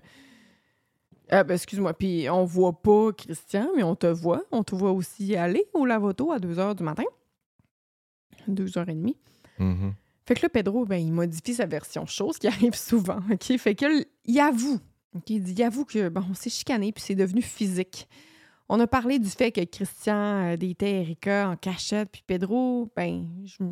Ah, 1.30 1.44
ben, 1.44 1.54
excuse-moi, 1.54 1.94
puis 1.94 2.28
on 2.30 2.44
voit 2.44 2.80
pas 2.80 3.12
Christian, 3.12 3.70
mais 3.76 3.82
on 3.82 3.94
te 3.96 4.06
voit. 4.08 4.42
On 4.50 4.62
te 4.64 4.74
voit 4.74 4.90
aussi 4.92 5.36
aller 5.36 5.64
au 5.74 5.86
lavoto 5.86 6.32
à 6.32 6.38
2 6.38 6.54
h 6.54 6.74
du 6.76 6.82
matin. 6.82 7.04
2 8.48 8.64
h 8.66 8.72
30 8.72 9.14
Mhm. 9.58 9.94
Fait 10.26 10.34
que 10.34 10.42
là, 10.42 10.48
Pedro, 10.48 10.84
ben, 10.86 10.96
il 10.96 11.12
modifie 11.12 11.54
sa 11.54 11.66
version, 11.66 12.06
chose 12.06 12.38
qui 12.38 12.46
arrive 12.48 12.74
souvent, 12.74 13.18
OK? 13.30 13.56
Fait 13.58 13.74
que 13.74 13.84
là, 13.86 14.04
il 14.24 14.40
avoue, 14.40 14.78
OK? 15.14 15.28
Il 15.30 15.42
dit, 15.42 15.52
il 15.52 15.62
avoue 15.62 15.84
que, 15.84 16.08
bon, 16.08 16.22
on 16.30 16.34
s'est 16.34 16.50
chicané, 16.50 16.92
puis 16.92 17.02
c'est 17.04 17.14
devenu 17.16 17.42
physique. 17.42 18.08
On 18.72 18.78
a 18.78 18.86
parlé 18.86 19.18
du 19.18 19.28
fait 19.28 19.50
que 19.50 19.64
Christian 19.64 20.44
euh, 20.44 20.56
datait 20.56 21.00
Erika 21.00 21.50
en 21.50 21.56
cachette, 21.56 22.08
puis 22.12 22.22
Pedro, 22.24 22.88
ben, 22.94 23.26
je, 23.44 23.64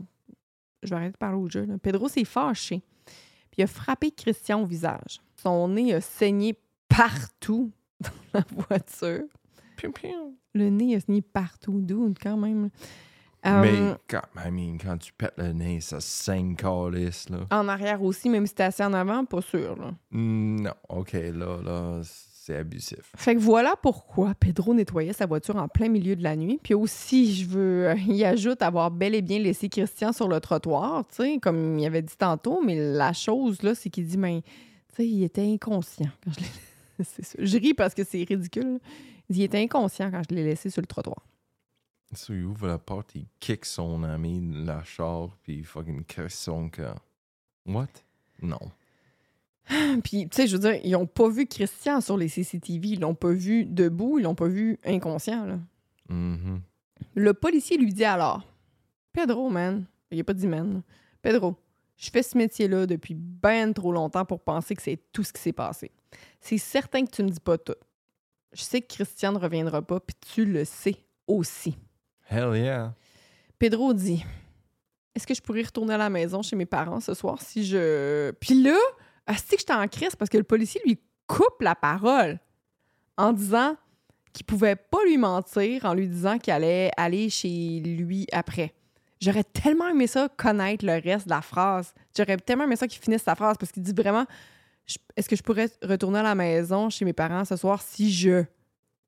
je 0.82 0.90
vais 0.90 0.96
arrêter 0.96 1.12
de 1.12 1.16
parler 1.18 1.38
au 1.38 1.48
jeu, 1.48 1.66
là. 1.66 1.78
Pedro 1.78 2.08
s'est 2.08 2.24
fâché, 2.24 2.82
puis 3.06 3.58
il 3.58 3.62
a 3.62 3.68
frappé 3.68 4.10
Christian 4.10 4.60
au 4.60 4.66
visage. 4.66 5.20
Son 5.36 5.68
nez 5.68 5.94
a 5.94 6.00
saigné 6.00 6.58
partout 6.88 7.70
dans 8.00 8.10
la 8.34 8.44
voiture. 8.50 9.28
Piou. 9.76 10.36
Le 10.54 10.68
nez 10.68 10.96
a 10.96 11.00
saigné 11.00 11.22
partout, 11.22 11.80
d'où 11.80 12.12
quand 12.20 12.36
même. 12.36 12.68
Euh, 13.46 13.62
Mais 13.62 13.96
quand, 14.08 14.22
I 14.44 14.50
mean, 14.50 14.78
quand 14.78 14.98
tu 14.98 15.12
pètes 15.12 15.34
le 15.36 15.52
nez, 15.52 15.80
ça 15.80 16.00
saigne 16.00 16.56
calice, 16.56 17.28
là. 17.28 17.46
En 17.52 17.68
arrière 17.68 18.02
aussi, 18.02 18.28
même 18.28 18.48
si 18.48 18.54
t'es 18.56 18.64
assis 18.64 18.82
en 18.82 18.92
avant, 18.92 19.24
pas 19.24 19.42
sûr, 19.42 19.76
là. 19.76 19.94
Non, 20.10 20.74
OK, 20.88 21.12
là, 21.12 21.62
là, 21.62 22.00
c'est 22.48 22.56
abusif. 22.56 23.12
Fait 23.14 23.34
que 23.34 23.40
voilà 23.40 23.74
pourquoi 23.82 24.34
Pedro 24.34 24.72
nettoyait 24.72 25.12
sa 25.12 25.26
voiture 25.26 25.56
en 25.56 25.68
plein 25.68 25.90
milieu 25.90 26.16
de 26.16 26.22
la 26.22 26.34
nuit. 26.34 26.58
Puis 26.62 26.72
aussi, 26.72 27.34
je 27.34 27.46
veux 27.46 27.88
euh, 27.88 27.94
y 27.94 28.24
ajoute 28.24 28.62
avoir 28.62 28.90
bel 28.90 29.14
et 29.14 29.20
bien 29.20 29.38
laissé 29.38 29.68
Christian 29.68 30.12
sur 30.12 30.28
le 30.28 30.40
trottoir, 30.40 31.06
tu 31.08 31.16
sais, 31.16 31.38
comme 31.40 31.78
il 31.78 31.84
avait 31.84 32.00
dit 32.00 32.16
tantôt. 32.16 32.62
Mais 32.64 32.74
la 32.74 33.12
chose, 33.12 33.62
là, 33.62 33.74
c'est 33.74 33.90
qu'il 33.90 34.06
dit, 34.06 34.16
mais, 34.16 34.40
tu 34.40 34.96
sais, 34.96 35.06
il 35.06 35.22
était 35.24 35.42
inconscient 35.42 36.10
quand 36.24 36.32
je 36.32 36.40
l'ai. 36.40 36.46
Je 37.46 37.58
ris 37.58 37.74
parce 37.74 37.94
que 37.94 38.02
c'est 38.02 38.24
ridicule. 38.24 38.80
Il 39.28 39.34
dit, 39.34 39.40
il 39.40 39.44
était 39.44 39.62
inconscient 39.62 40.10
quand 40.10 40.22
je 40.28 40.34
l'ai 40.34 40.42
laissé 40.42 40.70
sur 40.70 40.80
le 40.80 40.86
trottoir. 40.86 41.24
So, 42.14 42.32
il 42.32 42.44
ouvre 42.44 42.66
la 42.66 42.78
porte, 42.78 43.14
il 43.14 43.26
kick 43.38 43.66
son 43.66 44.02
ami 44.02 44.40
la 44.64 44.82
char, 44.82 45.36
puis 45.42 45.58
il 45.58 45.64
fucking 45.66 46.04
crisse 46.04 46.38
son 46.38 46.70
cœur. 46.70 46.96
What? 47.66 47.88
Non. 48.40 48.58
Puis, 50.04 50.28
tu 50.28 50.36
sais, 50.36 50.46
je 50.46 50.56
veux 50.56 50.70
dire, 50.70 50.80
ils 50.84 50.96
ont 50.96 51.06
pas 51.06 51.28
vu 51.28 51.46
Christian 51.46 52.00
sur 52.00 52.16
les 52.16 52.28
CCTV. 52.28 52.88
Ils 52.88 53.00
l'ont 53.00 53.14
pas 53.14 53.32
vu 53.32 53.64
debout, 53.64 54.18
ils 54.18 54.22
l'ont 54.22 54.34
pas 54.34 54.48
vu 54.48 54.78
inconscient, 54.84 55.44
là. 55.44 55.58
Mhm. 56.08 56.62
Le 57.14 57.34
policier 57.34 57.76
lui 57.76 57.92
dit 57.92 58.04
alors 58.04 58.46
Pedro, 59.12 59.50
man, 59.50 59.84
il 60.10 60.20
a 60.20 60.24
pas 60.24 60.34
dit 60.34 60.46
man. 60.46 60.82
Pedro, 61.20 61.56
je 61.96 62.10
fais 62.10 62.22
ce 62.22 62.38
métier-là 62.38 62.86
depuis 62.86 63.14
ben 63.14 63.72
trop 63.74 63.92
longtemps 63.92 64.24
pour 64.24 64.40
penser 64.40 64.74
que 64.74 64.82
c'est 64.82 64.98
tout 65.12 65.24
ce 65.24 65.32
qui 65.32 65.40
s'est 65.40 65.52
passé. 65.52 65.90
C'est 66.40 66.58
certain 66.58 67.04
que 67.04 67.10
tu 67.10 67.22
me 67.22 67.28
dis 67.28 67.40
pas 67.40 67.58
tout. 67.58 67.74
Je 68.52 68.62
sais 68.62 68.80
que 68.80 68.86
Christian 68.86 69.32
ne 69.32 69.38
reviendra 69.38 69.82
pas, 69.82 70.00
puis 70.00 70.16
tu 70.34 70.44
le 70.44 70.64
sais 70.64 70.96
aussi. 71.26 71.76
Hell 72.30 72.56
yeah. 72.56 72.94
Pedro 73.58 73.92
dit 73.92 74.24
Est-ce 75.14 75.26
que 75.26 75.34
je 75.34 75.42
pourrais 75.42 75.62
retourner 75.62 75.94
à 75.94 75.98
la 75.98 76.10
maison 76.10 76.42
chez 76.42 76.56
mes 76.56 76.66
parents 76.66 77.00
ce 77.00 77.14
soir 77.14 77.42
si 77.42 77.66
je. 77.66 78.30
Puis 78.32 78.62
là, 78.62 78.78
c'est 79.36 79.56
que 79.56 79.60
j'étais 79.60 79.72
en 79.72 79.86
crise 79.88 80.16
parce 80.16 80.28
que 80.30 80.38
le 80.38 80.44
policier 80.44 80.80
lui 80.84 80.98
coupe 81.26 81.60
la 81.60 81.74
parole 81.74 82.38
en 83.16 83.32
disant 83.32 83.76
qu'il 84.32 84.46
pouvait 84.46 84.76
pas 84.76 84.98
lui 85.06 85.18
mentir 85.18 85.84
en 85.84 85.94
lui 85.94 86.08
disant 86.08 86.38
qu'il 86.38 86.52
allait 86.52 86.90
aller 86.96 87.28
chez 87.30 87.80
lui 87.80 88.26
après. 88.32 88.72
J'aurais 89.20 89.44
tellement 89.44 89.88
aimé 89.88 90.06
ça 90.06 90.28
connaître 90.36 90.86
le 90.86 90.92
reste 91.02 91.26
de 91.26 91.30
la 91.30 91.42
phrase. 91.42 91.92
J'aurais 92.16 92.36
tellement 92.36 92.64
aimé 92.64 92.76
ça 92.76 92.86
qu'il 92.86 93.02
finisse 93.02 93.22
sa 93.22 93.34
phrase 93.34 93.56
parce 93.58 93.72
qu'il 93.72 93.82
dit 93.82 93.92
vraiment 93.92 94.24
Est-ce 95.16 95.28
que 95.28 95.34
je 95.36 95.42
pourrais 95.42 95.68
retourner 95.82 96.20
à 96.20 96.22
la 96.22 96.34
maison 96.36 96.88
chez 96.88 97.04
mes 97.04 97.12
parents 97.12 97.44
ce 97.44 97.56
soir 97.56 97.82
si 97.82 98.12
je. 98.12 98.44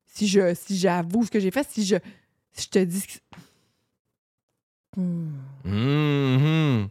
Si 0.05 0.27
je. 0.27 0.53
Si 0.53 0.77
j'avoue 0.77 1.23
ce 1.23 1.31
que 1.31 1.39
j'ai 1.39 1.51
fait, 1.51 1.65
si 1.69 1.85
je. 1.85 1.95
Si 2.51 2.63
je 2.65 2.69
te 2.69 2.79
dis. 2.79 3.01
que- 3.07 3.37
Hmm. 4.97 5.31
Mhm. 5.63 6.89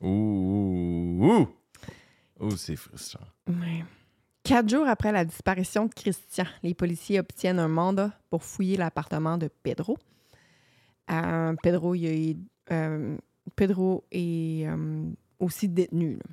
Ouh, 0.00 0.08
ouh, 0.08 1.24
ouh. 1.30 1.48
Ouh, 2.40 2.56
c'est 2.56 2.76
frustrant. 2.76 3.26
Ouais. 3.48 3.84
Quatre 4.42 4.68
jours 4.68 4.86
après 4.86 5.12
la 5.12 5.24
disparition 5.24 5.86
de 5.86 5.94
Christian, 5.94 6.46
les 6.62 6.74
policiers 6.74 7.20
obtiennent 7.20 7.58
un 7.58 7.68
mandat 7.68 8.12
pour 8.30 8.42
fouiller 8.42 8.76
l'appartement 8.76 9.36
de 9.36 9.48
Pedro. 9.62 9.98
Euh, 11.10 11.54
Pedro, 11.62 11.94
il 11.94 12.38
euh, 12.70 13.16
Pedro 13.56 14.04
est 14.10 14.66
euh, 14.66 15.04
aussi 15.38 15.68
détenu. 15.68 16.14
là. 16.14 16.30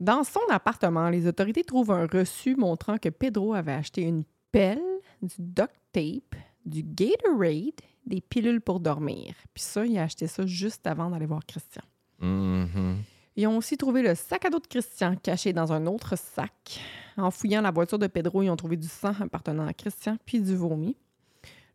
Dans 0.00 0.24
son 0.24 0.40
appartement, 0.50 1.10
les 1.10 1.26
autorités 1.26 1.62
trouvent 1.62 1.92
un 1.92 2.06
reçu 2.06 2.56
montrant 2.56 2.96
que 2.96 3.10
Pedro 3.10 3.52
avait 3.52 3.72
acheté 3.72 4.02
une 4.02 4.24
pelle, 4.50 4.80
du 5.20 5.34
duct 5.38 5.74
tape, 5.92 6.34
du 6.64 6.82
Gatorade, 6.82 7.80
des 8.06 8.22
pilules 8.22 8.62
pour 8.62 8.80
dormir. 8.80 9.34
Puis 9.52 9.62
ça, 9.62 9.84
il 9.84 9.98
a 9.98 10.04
acheté 10.04 10.26
ça 10.26 10.46
juste 10.46 10.86
avant 10.86 11.10
d'aller 11.10 11.26
voir 11.26 11.44
Christian. 11.46 11.82
Mhm. 12.18 13.02
Ils 13.36 13.46
ont 13.46 13.56
aussi 13.56 13.76
trouvé 13.76 14.02
le 14.02 14.14
sac 14.14 14.44
à 14.44 14.50
dos 14.50 14.58
de 14.58 14.66
Christian 14.66 15.16
caché 15.16 15.52
dans 15.52 15.72
un 15.72 15.86
autre 15.86 16.16
sac. 16.16 16.80
En 17.16 17.30
fouillant 17.30 17.62
la 17.62 17.70
voiture 17.70 17.98
de 17.98 18.06
Pedro, 18.06 18.42
ils 18.42 18.50
ont 18.50 18.56
trouvé 18.56 18.76
du 18.76 18.88
sang 18.88 19.12
appartenant 19.20 19.66
à 19.66 19.72
Christian 19.72 20.16
puis 20.24 20.40
du 20.40 20.56
vomi. 20.56 20.96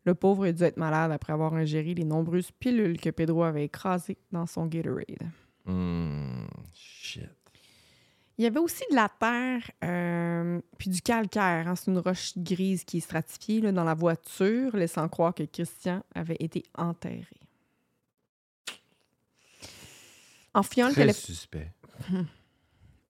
Le 0.03 0.13
pauvre 0.13 0.45
a 0.45 0.51
dû 0.51 0.63
être 0.63 0.77
malade 0.77 1.11
après 1.11 1.33
avoir 1.33 1.53
ingéré 1.53 1.93
les 1.95 2.03
nombreuses 2.03 2.51
pilules 2.51 2.99
que 2.99 3.09
Pedro 3.09 3.43
avait 3.43 3.65
écrasées 3.65 4.17
dans 4.31 4.45
son 4.45 4.67
Gatorade. 4.67 5.29
Mm, 5.65 6.45
shit. 6.73 7.29
Il 8.37 8.43
y 8.43 8.47
avait 8.47 8.59
aussi 8.59 8.83
de 8.91 8.95
la 8.95 9.09
terre 9.09 9.71
euh, 9.83 10.59
puis 10.77 10.89
du 10.89 11.01
calcaire. 11.01 11.67
hein. 11.67 11.75
C'est 11.75 11.89
une 11.89 11.99
roche 11.99 12.33
grise 12.37 12.83
qui 12.83 12.97
est 12.97 13.01
stratifiée 13.01 13.61
là, 13.61 13.71
dans 13.71 13.85
la 13.85 13.93
voiture, 13.93 14.75
laissant 14.75 15.07
croire 15.07 15.33
que 15.33 15.43
Christian 15.43 16.03
avait 16.13 16.35
été 16.39 16.63
enterré. 16.77 17.25
En 20.55 20.63
fouillant 20.63 20.87
le 20.87 20.95
téléphone. 20.95 21.35
suspect. 21.35 21.71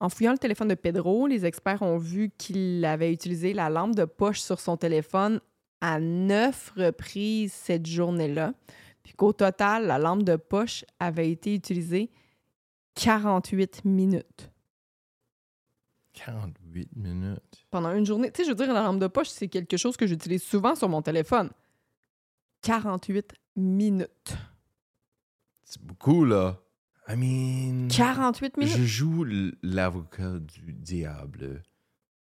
En 0.02 0.10
fouillant 0.10 0.34
le 0.34 0.38
téléphone 0.38 0.68
de 0.68 0.76
Pedro, 0.76 1.26
les 1.26 1.46
experts 1.46 1.82
ont 1.82 1.98
vu 1.98 2.30
qu'il 2.38 2.84
avait 2.84 3.14
utilisé 3.14 3.54
la 3.54 3.70
lampe 3.70 3.96
de 3.96 4.04
poche 4.04 4.42
sur 4.42 4.60
son 4.60 4.76
téléphone 4.76 5.40
à 5.80 6.00
neuf 6.02 6.74
reprises 6.76 7.54
cette 7.54 7.86
journée-là, 7.86 8.54
puis 9.04 9.14
qu'au 9.14 9.32
total, 9.32 9.88
la 9.88 9.98
lampe 9.98 10.24
de 10.24 10.36
poche 10.36 10.84
avait 11.00 11.32
été 11.32 11.56
utilisée 11.56 12.12
48 12.96 13.86
minutes. 13.86 14.52
48 16.14 16.96
minutes. 16.96 17.66
pendant 17.72 17.92
une 17.94 18.06
journée. 18.06 18.32
Tu 18.32 18.42
sais, 18.42 18.44
je 18.44 18.50
veux 18.50 18.56
dire, 18.56 18.74
la 18.74 18.84
lampe 18.84 19.00
de 19.00 19.08
poche, 19.08 19.30
c'est 19.30 19.48
quelque 19.48 19.78
chose 19.78 19.96
que 19.96 20.08
j'utilise 20.08 20.44
souvent 20.44 20.76
sur 20.76 20.90
mon 20.90 21.02
téléphone. 21.02 21.50
48 22.64 23.34
minutes. 23.56 24.36
C'est 25.64 25.82
beaucoup, 25.82 26.26
là. 26.26 26.60
I 27.08 27.16
mean... 27.16 27.88
48 27.90 28.58
minutes? 28.58 28.78
Je 28.78 28.84
joue 28.84 29.26
l'avocat 29.62 30.40
du 30.40 30.74
diable. 30.74 31.64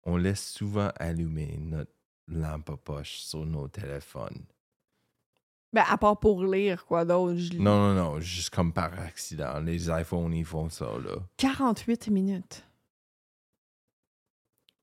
On 0.04 0.18
laisse 0.18 0.50
souvent 0.52 0.90
allumer 0.96 1.58
notre 1.60 1.92
lampe 2.28 2.70
à 2.70 2.78
poche 2.78 3.20
sur 3.20 3.46
nos 3.46 3.68
téléphones. 3.68 4.46
Ben, 5.74 5.84
à 5.88 5.98
part 5.98 6.20
pour 6.20 6.44
lire, 6.44 6.86
quoi 6.86 7.06
d'autre. 7.06 7.38
je. 7.38 7.54
Non, 7.54 7.78
non, 7.78 7.94
non, 7.94 8.20
juste 8.20 8.50
comme 8.50 8.74
par 8.74 8.98
accident. 9.00 9.60
Les 9.60 9.90
iPhones, 9.90 10.34
ils 10.34 10.46
font 10.46 10.70
ça, 10.70 10.86
là. 10.86 11.16
48 11.38 12.10
minutes. 12.10 12.66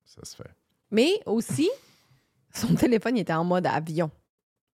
Ça 0.05 0.25
se 0.25 0.37
fait. 0.37 0.51
Mais 0.91 1.21
aussi, 1.27 1.69
son 2.55 2.75
téléphone 2.75 3.17
il 3.17 3.21
était 3.21 3.35
en 3.35 3.45
mode 3.45 3.67
avion. 3.67 4.11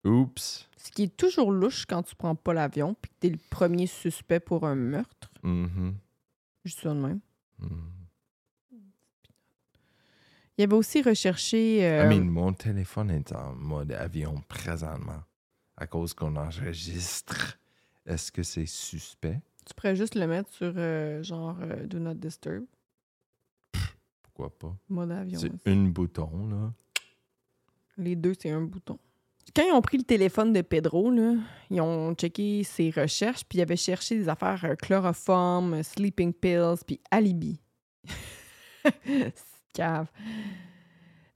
Oups. 0.04 0.68
Ce 0.76 0.90
qui 0.90 1.04
est 1.04 1.16
toujours 1.16 1.52
louche 1.52 1.86
quand 1.86 2.02
tu 2.02 2.14
prends 2.16 2.34
pas 2.34 2.52
l'avion 2.52 2.94
puis 3.00 3.10
que 3.10 3.14
t'es 3.20 3.28
le 3.30 3.38
premier 3.50 3.86
suspect 3.86 4.40
pour 4.40 4.66
un 4.66 4.74
meurtre. 4.74 5.30
Mhm. 5.42 5.94
Juste 6.64 6.80
ça 6.80 6.90
de 6.90 7.00
même. 7.00 7.20
Mhm. 7.58 7.92
Il 10.58 10.64
avait 10.64 10.74
aussi 10.74 11.02
recherché... 11.02 11.78
I 11.78 11.84
euh, 11.84 12.08
mean, 12.08 12.28
mon 12.28 12.52
téléphone 12.52 13.10
est 13.10 13.32
en 13.32 13.54
mode 13.54 13.92
avion 13.92 14.42
présentement. 14.48 15.22
À 15.76 15.86
cause 15.86 16.12
qu'on 16.12 16.36
enregistre. 16.36 17.58
Est-ce 18.04 18.30
que 18.30 18.42
c'est 18.42 18.66
suspect? 18.66 19.40
Tu 19.64 19.74
pourrais 19.74 19.96
juste 19.96 20.14
le 20.14 20.26
mettre 20.26 20.50
sur 20.50 20.72
euh, 20.76 21.22
genre 21.22 21.56
euh, 21.62 21.86
Do 21.86 21.98
Not 21.98 22.14
Disturb, 22.14 22.64
Pourquoi 24.22 24.50
pas? 24.50 24.76
mode 24.88 25.12
avion. 25.12 25.40
C'est 25.40 25.68
un 25.70 25.84
bouton, 25.84 26.48
là. 26.48 26.72
Les 27.96 28.16
deux, 28.16 28.34
c'est 28.38 28.50
un 28.50 28.62
bouton. 28.62 28.98
Quand 29.54 29.64
ils 29.66 29.72
ont 29.72 29.82
pris 29.82 29.98
le 29.98 30.04
téléphone 30.04 30.54
de 30.54 30.62
Pedro, 30.62 31.12
ils 31.70 31.80
ont 31.80 32.14
checké 32.14 32.64
ses 32.64 32.90
recherches, 32.90 33.44
puis 33.44 33.58
ils 33.58 33.62
avaient 33.62 33.76
cherché 33.76 34.16
des 34.16 34.28
affaires 34.28 34.64
euh, 34.64 35.82
sleeping 35.82 36.32
pills, 36.32 36.82
puis 36.86 37.00
alibi. 37.10 37.60
Cave. 39.74 40.06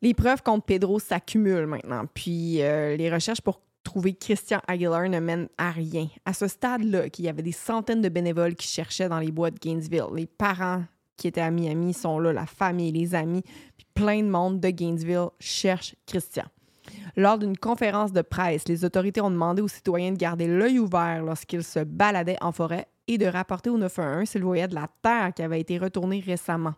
Les 0.01 0.15
preuves 0.15 0.43
contre 0.43 0.65
Pedro 0.65 0.99
s'accumulent 0.99 1.67
maintenant, 1.67 2.05
puis 2.13 2.63
euh, 2.63 2.97
les 2.97 3.13
recherches 3.13 3.41
pour 3.43 3.61
trouver 3.83 4.15
Christian 4.15 4.61
Aguilar 4.67 5.09
ne 5.09 5.21
mènent 5.21 5.49
à 5.59 5.71
rien. 5.71 6.09
À 6.25 6.33
ce 6.33 6.49
stade-là, 6.49 7.11
qu'il 7.11 7.27
y 7.27 7.29
avait 7.29 7.43
des 7.43 7.53
centaines 7.53 8.03
de 8.03 8.09
bénévoles 8.09 8.55
qui 8.55 8.67
cherchaient 8.67 9.09
dans 9.09 9.21
les 9.21 9.31
bois 9.31 9.51
de 9.51 9.59
Gainesville. 9.59 10.07
Les 10.15 10.27
parents 10.27 10.85
qui 11.17 11.29
étaient 11.29 11.41
à 11.41 11.51
Miami 11.51 11.93
sont 11.95 12.19
là, 12.19 12.33
la 12.33 12.47
famille, 12.47 12.93
les 12.93 13.15
amis, 13.15 13.43
puis 13.77 13.87
plein 13.95 14.23
de 14.23 14.29
monde 14.29 14.61
de 14.61 14.71
Gainesville 14.71 15.29
cherche 15.39 15.95
Christian. 16.07 16.45
Lors 17.17 17.39
d'une 17.39 17.57
conférence 17.57 18.13
de 18.13 18.23
presse, 18.23 18.69
les 18.69 18.85
autorités 18.85 19.21
ont 19.21 19.31
demandé 19.31 19.63
aux 19.63 19.69
citoyens 19.69 20.13
de 20.13 20.19
garder 20.19 20.47
l'œil 20.47 20.79
ouvert 20.79 21.23
lorsqu'ils 21.23 21.65
se 21.65 21.81
baladaient 21.81 22.37
en 22.41 22.53
forêt 22.53 22.87
et 23.09 23.19
de 23.19 23.27
rapporter 23.27 23.71
au 23.71 23.79
911 23.79 24.29
s'ils 24.29 24.43
voyaient 24.43 24.69
de 24.69 24.75
la 24.75 24.89
terre 25.03 25.33
qui 25.35 25.43
avait 25.43 25.61
été 25.61 25.79
retournée 25.79 26.21
récemment. 26.21 26.75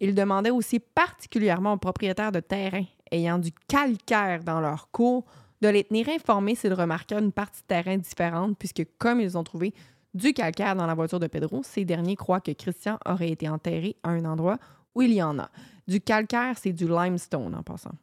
Ils 0.00 0.14
demandaient 0.14 0.50
aussi 0.50 0.80
particulièrement 0.80 1.74
aux 1.74 1.78
propriétaires 1.78 2.32
de 2.32 2.40
terrain 2.40 2.84
ayant 3.10 3.38
du 3.38 3.52
calcaire 3.68 4.42
dans 4.44 4.60
leur 4.60 4.90
cours 4.90 5.24
de 5.60 5.68
les 5.68 5.84
tenir 5.84 6.08
informés 6.08 6.54
s'ils 6.54 6.74
remarquaient 6.74 7.18
une 7.18 7.32
partie 7.32 7.62
de 7.62 7.66
terrain 7.66 7.96
différente, 7.96 8.56
puisque 8.58 8.86
comme 8.98 9.20
ils 9.20 9.36
ont 9.36 9.44
trouvé 9.44 9.74
du 10.14 10.32
calcaire 10.32 10.74
dans 10.74 10.86
la 10.86 10.94
voiture 10.94 11.20
de 11.20 11.26
Pedro, 11.26 11.62
ces 11.62 11.84
derniers 11.84 12.16
croient 12.16 12.40
que 12.40 12.52
Christian 12.52 12.98
aurait 13.06 13.30
été 13.30 13.48
enterré 13.48 13.96
à 14.02 14.10
un 14.10 14.24
endroit 14.24 14.58
où 14.94 15.02
il 15.02 15.12
y 15.12 15.22
en 15.22 15.38
a. 15.38 15.50
Du 15.86 16.00
calcaire, 16.00 16.56
c'est 16.58 16.72
du 16.72 16.88
limestone 16.88 17.54
en 17.54 17.62
passant. 17.62 17.94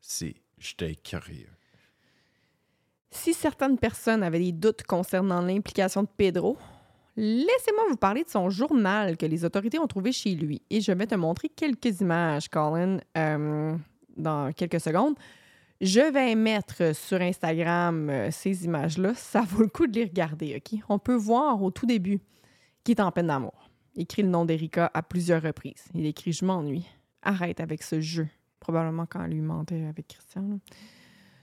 Merci. 0.00 0.36
J'étais 0.58 0.94
curieux. 0.94 1.48
Si 3.10 3.34
certaines 3.34 3.78
personnes 3.78 4.22
avaient 4.22 4.38
des 4.38 4.52
doutes 4.52 4.84
concernant 4.84 5.40
l'implication 5.40 6.02
de 6.02 6.08
Pedro, 6.16 6.56
laissez-moi 7.16 7.84
vous 7.90 7.96
parler 7.96 8.24
de 8.24 8.28
son 8.28 8.50
journal 8.50 9.16
que 9.16 9.26
les 9.26 9.44
autorités 9.44 9.78
ont 9.78 9.86
trouvé 9.86 10.12
chez 10.12 10.34
lui. 10.34 10.62
Et 10.70 10.80
je 10.80 10.92
vais 10.92 11.06
te 11.06 11.14
montrer 11.14 11.48
quelques 11.48 12.00
images, 12.00 12.48
Colin, 12.48 12.98
euh, 13.16 13.76
dans 14.16 14.52
quelques 14.52 14.80
secondes. 14.80 15.16
Je 15.80 16.12
vais 16.12 16.34
mettre 16.34 16.94
sur 16.94 17.20
Instagram 17.20 18.10
euh, 18.10 18.30
ces 18.30 18.64
images-là. 18.64 19.14
Ça 19.14 19.40
vaut 19.40 19.62
le 19.62 19.68
coup 19.68 19.86
de 19.86 19.98
les 19.98 20.04
regarder, 20.04 20.56
OK? 20.56 20.78
On 20.88 20.98
peut 20.98 21.14
voir 21.14 21.62
au 21.62 21.70
tout 21.70 21.86
début 21.86 22.20
qu'il 22.84 22.96
est 22.96 23.00
en 23.00 23.10
peine 23.10 23.28
d'amour. 23.28 23.70
Il 23.96 24.02
écrit 24.02 24.22
le 24.22 24.28
nom 24.28 24.44
d'Erika 24.44 24.90
à 24.92 25.02
plusieurs 25.02 25.42
reprises. 25.42 25.86
Il 25.94 26.06
écrit 26.06 26.32
«Je 26.34 26.44
m'ennuie. 26.44 26.86
Arrête 27.22 27.60
avec 27.60 27.82
ce 27.82 28.00
jeu.» 28.00 28.28
Probablement 28.60 29.06
quand 29.06 29.24
elle 29.24 29.32
lui 29.32 29.40
mentait 29.40 29.84
avec 29.86 30.08
Christian. 30.08 30.42
là. 30.42 30.56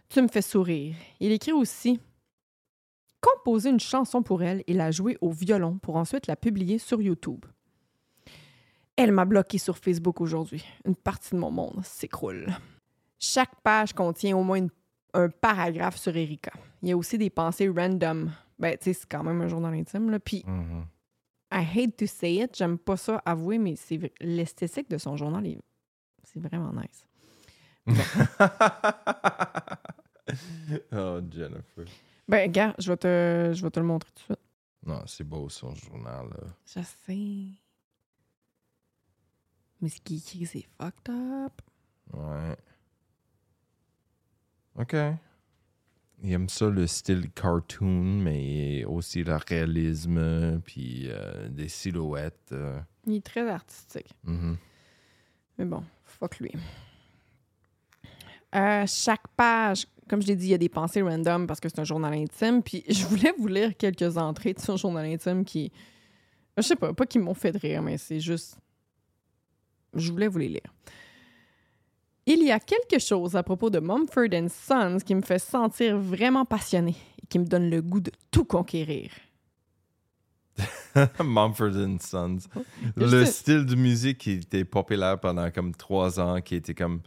Tu 0.09 0.21
me 0.21 0.27
fais 0.27 0.41
sourire. 0.41 0.95
Il 1.19 1.31
écrit 1.31 1.51
aussi 1.51 1.99
composer 3.19 3.69
une 3.71 3.79
chanson 3.79 4.21
pour 4.23 4.41
elle 4.43 4.63
et 4.67 4.73
la 4.73 4.91
jouer 4.91 5.17
au 5.21 5.31
violon 5.31 5.77
pour 5.79 5.95
ensuite 5.97 6.27
la 6.27 6.35
publier 6.35 6.77
sur 6.77 7.01
YouTube. 7.01 7.45
Elle 8.95 9.11
m'a 9.11 9.25
bloqué 9.25 9.57
sur 9.57 9.77
Facebook 9.77 10.21
aujourd'hui. 10.21 10.63
Une 10.85 10.95
partie 10.95 11.35
de 11.35 11.39
mon 11.39 11.51
monde 11.51 11.83
s'écroule. 11.83 12.47
Chaque 13.19 13.59
page 13.61 13.93
contient 13.93 14.37
au 14.37 14.43
moins 14.43 14.57
une- 14.57 14.69
un 15.13 15.29
paragraphe 15.29 15.97
sur 15.97 16.15
Erika. 16.15 16.51
Il 16.81 16.89
y 16.89 16.91
a 16.91 16.97
aussi 16.97 17.17
des 17.17 17.29
pensées 17.29 17.67
random. 17.69 18.31
Ben, 18.59 18.77
tu 18.77 18.85
sais, 18.85 18.93
c'est 18.93 19.09
quand 19.09 19.23
même 19.23 19.41
un 19.41 19.47
journal 19.47 19.73
intime, 19.73 20.09
là. 20.09 20.19
Puis, 20.19 20.43
Mhm. 20.47 20.85
I 21.51 21.63
hate 21.63 21.95
to 21.97 22.05
say 22.07 22.35
it, 22.35 22.55
j'aime 22.57 22.77
pas 22.77 22.97
ça 22.97 23.21
avouer, 23.25 23.57
mais 23.57 23.75
c'est 23.75 24.11
l'esthétique 24.19 24.89
de 24.89 24.97
son 24.97 25.15
journal, 25.15 25.45
est- 25.47 25.59
c'est 26.23 26.39
vraiment 26.39 26.73
nice. 26.73 27.06
oh, 30.91 31.21
Jennifer. 31.31 31.85
Ben, 32.27 32.51
gars, 32.51 32.75
je 32.77 32.91
vais 32.91 32.97
te, 32.97 33.51
je 33.53 33.63
vais 33.63 33.69
te 33.71 33.79
le 33.79 33.85
montrer 33.85 34.09
tout 34.13 34.33
de 34.33 34.35
suite. 34.35 34.39
Non, 34.85 35.01
c'est 35.05 35.23
beau 35.23 35.47
son 35.49 35.73
journal, 35.75 36.27
là. 36.29 36.47
Je 36.65 36.81
sais. 36.81 37.47
Mais 39.81 39.89
ce 39.89 40.01
qui 40.01 40.15
est 40.15 40.17
écrit, 40.17 40.45
c'est 40.45 40.65
fucked 40.81 41.09
up. 41.09 41.61
Ouais. 42.13 42.55
OK. 44.79 44.95
Il 46.23 46.31
aime 46.33 46.49
ça, 46.49 46.67
le 46.69 46.87
style 46.87 47.29
cartoon, 47.31 48.21
mais 48.23 48.83
aussi 48.85 49.23
le 49.23 49.35
réalisme, 49.35 50.59
puis 50.61 51.05
euh, 51.09 51.47
des 51.49 51.67
silhouettes. 51.69 52.51
euh. 52.53 52.79
Il 53.05 53.15
est 53.17 53.25
très 53.25 53.47
artistique. 53.49 54.11
Mhm. 54.23 54.57
Mais 55.59 55.65
bon, 55.65 55.83
fuck 56.05 56.39
lui. 56.39 56.51
Euh, 58.55 58.85
chaque 58.87 59.27
page, 59.35 59.87
comme 60.09 60.21
je 60.21 60.27
l'ai 60.27 60.35
dit, 60.35 60.47
il 60.47 60.51
y 60.51 60.53
a 60.53 60.57
des 60.57 60.69
pensées 60.69 61.01
random 61.01 61.47
parce 61.47 61.59
que 61.59 61.69
c'est 61.69 61.79
un 61.79 61.83
journal 61.83 62.13
intime. 62.13 62.63
Puis 62.63 62.83
je 62.89 63.05
voulais 63.05 63.33
vous 63.37 63.47
lire 63.47 63.75
quelques 63.77 64.17
entrées 64.17 64.53
de 64.53 64.59
son 64.59 64.77
journal 64.77 65.05
intime 65.05 65.43
qui. 65.43 65.71
Je 66.57 66.63
sais 66.63 66.75
pas, 66.75 66.93
pas 66.93 67.05
qui 67.05 67.19
m'ont 67.19 67.33
fait 67.33 67.55
rire, 67.55 67.81
mais 67.81 67.97
c'est 67.97 68.19
juste. 68.19 68.57
Je 69.93 70.11
voulais 70.11 70.27
vous 70.27 70.39
les 70.39 70.49
lire. 70.49 70.73
Il 72.25 72.43
y 72.43 72.51
a 72.51 72.59
quelque 72.59 72.99
chose 72.99 73.35
à 73.37 73.43
propos 73.43 73.69
de 73.69 73.79
Mumford 73.79 74.49
Sons 74.49 74.97
qui 75.05 75.15
me 75.15 75.21
fait 75.21 75.39
sentir 75.39 75.97
vraiment 75.97 76.43
passionné 76.43 76.95
et 77.23 77.25
qui 77.27 77.39
me 77.39 77.45
donne 77.45 77.69
le 77.69 77.81
goût 77.81 78.01
de 78.01 78.11
tout 78.31 78.43
conquérir. 78.43 79.11
Mumford 81.23 81.77
and 81.77 81.97
Sons. 82.01 82.39
Le 82.95 83.23
style 83.23 83.65
de 83.65 83.75
musique 83.75 84.17
qui 84.17 84.31
était 84.31 84.65
populaire 84.65 85.19
pendant 85.19 85.49
comme 85.51 85.73
trois 85.73 86.19
ans, 86.19 86.41
qui 86.41 86.55
était 86.55 86.73
comme 86.73 87.01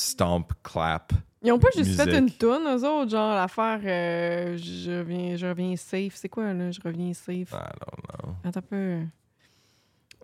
stomp, 0.00 0.52
clap. 0.62 1.12
Ils 1.42 1.52
ont 1.52 1.58
pas 1.58 1.68
juste 1.74 1.94
fait 2.02 2.18
une 2.18 2.30
toune, 2.30 2.64
eux 2.66 2.84
autres, 2.86 3.10
genre 3.10 3.34
l'affaire 3.34 3.80
euh, 3.84 4.58
je 4.58 4.98
reviens, 4.98 5.36
je 5.36 5.46
reviens 5.46 5.74
safe. 5.76 6.14
C'est 6.14 6.28
quoi 6.28 6.52
là? 6.52 6.70
Je 6.70 6.80
reviens 6.82 7.14
safe? 7.14 7.52
I 7.52 7.70
don't 7.80 8.24
know. 8.24 8.34
Attends 8.44 8.58
un 8.58 8.62
peu. 8.62 9.00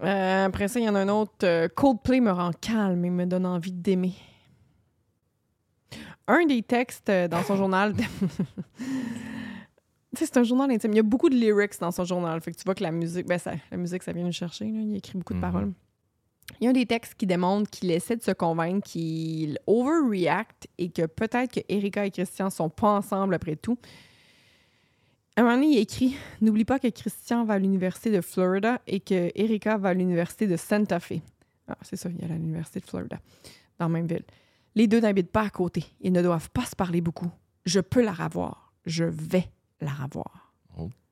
Euh, 0.03 0.45
après 0.45 0.69
ça, 0.69 0.79
il 0.79 0.85
y 0.85 0.89
en 0.91 0.95
a 0.95 1.01
un 1.01 1.09
autre. 1.09 1.33
euh, 1.45 1.69
Coldplay 1.69 2.21
me 2.21 2.31
rend 2.31 2.51
calme 2.61 3.03
et 3.05 3.11
me 3.11 3.25
donne 3.25 3.47
envie 3.47 3.73
d'aimer. 3.73 4.13
Un 6.29 6.45
des 6.45 6.63
textes 6.63 7.11
dans 7.11 7.43
son 7.45 7.57
journal. 7.57 7.95
tu 8.77 8.85
sais, 10.17 10.27
c'est 10.27 10.37
un 10.37 10.43
journal 10.43 10.71
intime. 10.71 10.93
Il 10.93 10.97
y 10.97 11.01
a 11.01 11.03
beaucoup 11.03 11.31
de 11.31 11.35
lyrics 11.37 11.79
dans 11.81 11.93
son 11.93 12.05
journal. 12.05 12.41
Fait 12.43 12.53
que 12.53 12.57
tu 12.59 12.65
vois 12.65 12.75
que 12.75 12.83
la 12.83 12.91
musique, 12.91 13.27
ben 13.27 13.39
ça, 13.39 13.53
la 13.71 13.77
musique, 13.77 14.03
ça 14.03 14.13
vient 14.13 14.25
nous 14.25 14.33
chercher. 14.33 14.65
là. 14.67 14.81
Il 14.81 14.97
écrit 14.97 15.17
beaucoup 15.17 15.33
de 15.35 15.39
Mhm. 15.39 15.41
paroles. 15.53 15.73
Il 16.61 16.67
y 16.67 16.69
a 16.69 16.73
des 16.73 16.87
textes 16.87 17.15
qui 17.15 17.27
démontrent 17.27 17.71
qu'il 17.71 17.91
essaie 17.91 18.17
de 18.17 18.23
se 18.23 18.31
convaincre 18.31 18.89
qu'il 18.89 19.59
overreact 19.67 20.69
et 20.79 20.91
que 20.91 21.07
peut-être 21.07 21.53
que 21.53 21.61
Erika 21.69 22.07
et 22.07 22.11
Christian 22.11 22.51
sont 22.51 22.71
pas 22.71 22.97
ensemble 22.97 23.35
après 23.35 23.57
tout. 23.57 23.79
À 25.37 25.43
un 25.43 25.61
écrit 25.61 26.17
N'oublie 26.41 26.65
pas 26.65 26.79
que 26.79 26.89
Christian 26.89 27.45
va 27.45 27.55
à 27.55 27.59
l'université 27.59 28.11
de 28.11 28.21
Florida 28.21 28.81
et 28.87 29.01
que 29.01 29.31
Erika 29.35 29.77
va 29.77 29.91
à 29.91 29.95
l'université 29.95 30.47
de 30.47 30.57
Santa 30.57 30.99
Fe. 30.99 31.21
Ah, 31.69 31.77
c'est 31.83 31.97
ça, 31.97 32.09
il 32.09 32.25
est 32.25 32.31
à 32.33 32.35
l'université 32.35 32.81
de 32.81 32.87
Florida, 32.87 33.19
dans 33.79 33.87
la 33.87 33.89
même 33.91 34.07
ville. 34.07 34.25
Les 34.75 34.87
deux 34.87 35.01
n'habitent 35.01 35.33
pas 35.33 35.43
à 35.43 35.51
côté. 35.51 35.85
Ils 36.01 36.13
ne 36.13 36.23
doivent 36.23 36.51
pas 36.51 36.65
se 36.65 36.77
parler 36.77 37.01
beaucoup. 37.01 37.31
Je 37.65 37.81
peux 37.81 38.03
la 38.03 38.13
revoir. 38.13 38.73
Je 38.85 39.05
vais 39.05 39.51
la 39.81 39.93
revoir. 39.93 40.53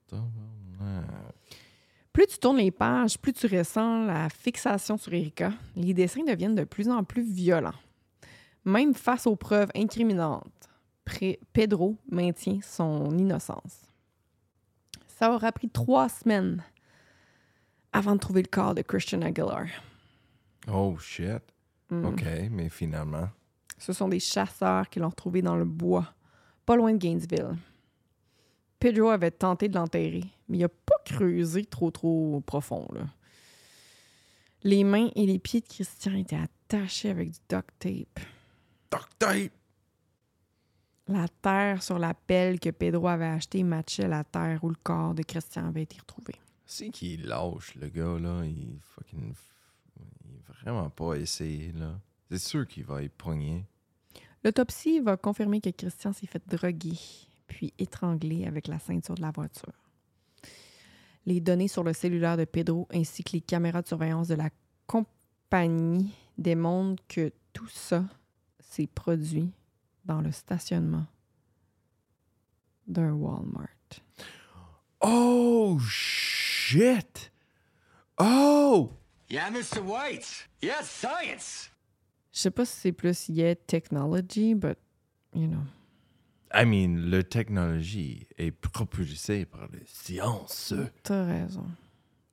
Tabarnak. 0.07 1.14
Plus 2.15 2.27
tu 2.27 2.37
tournes 2.37 2.59
les 2.59 2.71
pages, 2.71 3.17
plus 3.17 3.33
tu 3.33 3.45
ressens 3.45 4.05
la 4.05 4.29
fixation 4.29 4.95
sur 4.97 5.13
Erika. 5.13 5.51
Les 5.75 5.93
dessins 5.93 6.23
deviennent 6.23 6.55
de 6.55 6.63
plus 6.63 6.87
en 6.87 7.03
plus 7.03 7.23
violents. 7.23 7.75
Même 8.63 8.93
face 8.93 9.27
aux 9.27 9.35
preuves 9.35 9.67
incriminantes, 9.75 10.69
Pedro 11.51 11.97
maintient 12.09 12.59
son 12.63 13.17
innocence. 13.17 13.81
Ça 15.07 15.33
aura 15.33 15.51
pris 15.51 15.67
trois 15.67 16.07
semaines 16.07 16.63
avant 17.91 18.13
de 18.13 18.19
trouver 18.19 18.43
le 18.43 18.49
corps 18.49 18.75
de 18.75 18.81
Christian 18.81 19.21
Aguilar. 19.21 19.65
Oh 20.71 20.97
shit. 20.97 21.43
Mm. 21.89 22.05
OK, 22.05 22.25
mais 22.49 22.69
finalement? 22.69 23.27
Ce 23.77 23.91
sont 23.91 24.07
des 24.07 24.21
chasseurs 24.21 24.89
qui 24.89 24.99
l'ont 24.99 25.09
retrouvé 25.09 25.41
dans 25.41 25.57
le 25.57 25.65
bois, 25.65 26.13
pas 26.65 26.77
loin 26.77 26.93
de 26.93 26.97
Gainesville. 26.97 27.57
Pedro 28.79 29.09
avait 29.09 29.31
tenté 29.31 29.67
de 29.67 29.75
l'enterrer, 29.75 30.23
mais 30.47 30.59
il 30.59 30.61
n'a 30.61 30.69
pas 30.69 30.94
creusé 31.05 31.65
trop 31.65 31.91
trop 31.91 32.41
profond. 32.45 32.87
là. 32.93 33.07
Les 34.63 34.83
mains 34.83 35.09
et 35.15 35.25
les 35.25 35.39
pieds 35.39 35.61
de 35.61 35.67
Christian 35.67 36.15
étaient 36.15 36.35
attachés 36.35 37.09
avec 37.09 37.31
du 37.31 37.39
duct 37.47 37.69
tape. 37.77 38.19
Duct 38.91 39.09
tape! 39.19 39.53
La 41.07 41.27
terre 41.27 41.83
sur 41.83 41.99
la 41.99 42.15
pelle 42.15 42.59
que 42.59 42.71
Pedro 42.71 43.07
avait 43.07 43.25
achetée 43.25 43.63
matchait 43.63 44.07
la 44.07 44.23
terre 44.23 44.63
où 44.63 44.69
le 44.69 44.75
corps 44.81 45.13
de 45.13 45.21
Christian 45.21 45.67
avait 45.67 45.83
été 45.83 45.99
retrouvé. 45.99 46.33
C'est 46.65 46.89
qu'il 46.89 47.27
lâche, 47.27 47.75
le 47.75 47.89
gars, 47.89 48.17
là? 48.19 48.43
Il 48.43 48.79
fucking. 48.81 49.35
Il 50.25 50.35
est 50.37 50.53
vraiment 50.63 50.89
pas 50.89 51.13
essayé, 51.13 51.71
là. 51.73 51.99
C'est 52.31 52.39
sûr 52.39 52.67
qu'il 52.67 52.85
va 52.85 53.03
y 53.03 53.09
pogner. 53.09 53.65
L'autopsie 54.43 54.99
va 54.99 55.15
confirmer 55.15 55.61
que 55.61 55.69
Christian 55.69 56.11
s'est 56.11 56.25
fait 56.25 56.41
droguer, 56.47 56.97
puis 57.45 57.71
étrangler 57.77 58.47
avec 58.47 58.67
la 58.67 58.79
ceinture 58.79 59.13
de 59.13 59.21
la 59.21 59.31
voiture. 59.31 59.73
Les 61.25 61.39
données 61.39 61.67
sur 61.67 61.83
le 61.83 61.93
cellulaire 61.93 62.37
de 62.37 62.45
Pedro 62.45 62.87
ainsi 62.93 63.23
que 63.23 63.31
les 63.33 63.41
caméras 63.41 63.81
de 63.81 63.87
surveillance 63.87 64.27
de 64.27 64.35
la 64.35 64.49
compagnie 64.85 66.13
démontrent 66.37 67.03
que 67.07 67.31
tout 67.53 67.67
ça 67.67 68.03
s'est 68.59 68.87
produit 68.87 69.51
dans 70.05 70.21
le 70.21 70.31
stationnement 70.31 71.05
d'un 72.87 73.13
Walmart. 73.13 73.69
Oh 75.01 75.77
shit! 75.79 77.31
Oh! 78.17 78.91
Yeah, 79.29 79.49
Mr. 79.49 79.81
White. 79.81 80.47
Yes, 80.61 80.87
science. 80.87 81.71
Je 82.31 82.39
sais 82.39 82.51
pas 82.51 82.65
si 82.65 82.79
c'est 82.79 82.91
plus 82.91 83.29
yet 83.29 83.55
technology, 83.65 84.53
but 84.53 84.77
you 85.33 85.47
know. 85.47 85.63
I 86.53 86.65
mean, 86.65 87.09
la 87.09 87.23
technologie 87.23 88.27
est 88.37 88.51
propulsée 88.51 89.45
par 89.45 89.67
les 89.73 89.83
sciences. 89.85 90.73
T'as 91.03 91.25
raison. 91.25 91.65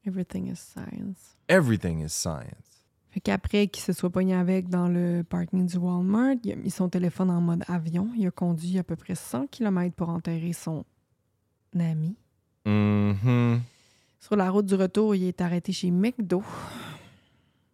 Everything 0.07 0.51
is 0.51 0.57
science. 0.57 1.37
Everything 1.48 2.05
is 2.05 2.11
science. 2.11 2.72
Fait 3.11 3.20
qu'après 3.20 3.68
qu'il 3.68 3.83
se 3.83 3.92
soit 3.92 4.11
pogné 4.11 4.35
avec 4.35 4.68
dans 4.68 4.88
le 4.88 5.22
parking 5.22 5.66
du 5.66 5.77
Walmart, 5.77 6.37
il 6.44 6.53
a 6.53 6.57
mis 6.57 6.70
son 6.70 6.88
téléphone 6.88 7.31
en 7.31 7.40
mode 7.40 7.62
avion. 7.68 8.09
Il 8.16 8.27
a 8.27 8.31
conduit 8.31 8.79
à 8.79 8.85
peu 8.85 8.96
près 8.96 9.14
100 9.14 9.48
km 9.48 9.94
pour 9.94 10.09
enterrer 10.09 10.53
son 10.55 10.85
ami. 11.79 12.16
Mhm. 12.64 13.61
Sur 14.18 14.37
la 14.37 14.51
route 14.51 14.66
du 14.66 14.75
retour, 14.75 15.14
il 15.14 15.25
est 15.25 15.40
arrêté 15.40 15.72
chez 15.72 15.90
McDo. 15.90 16.42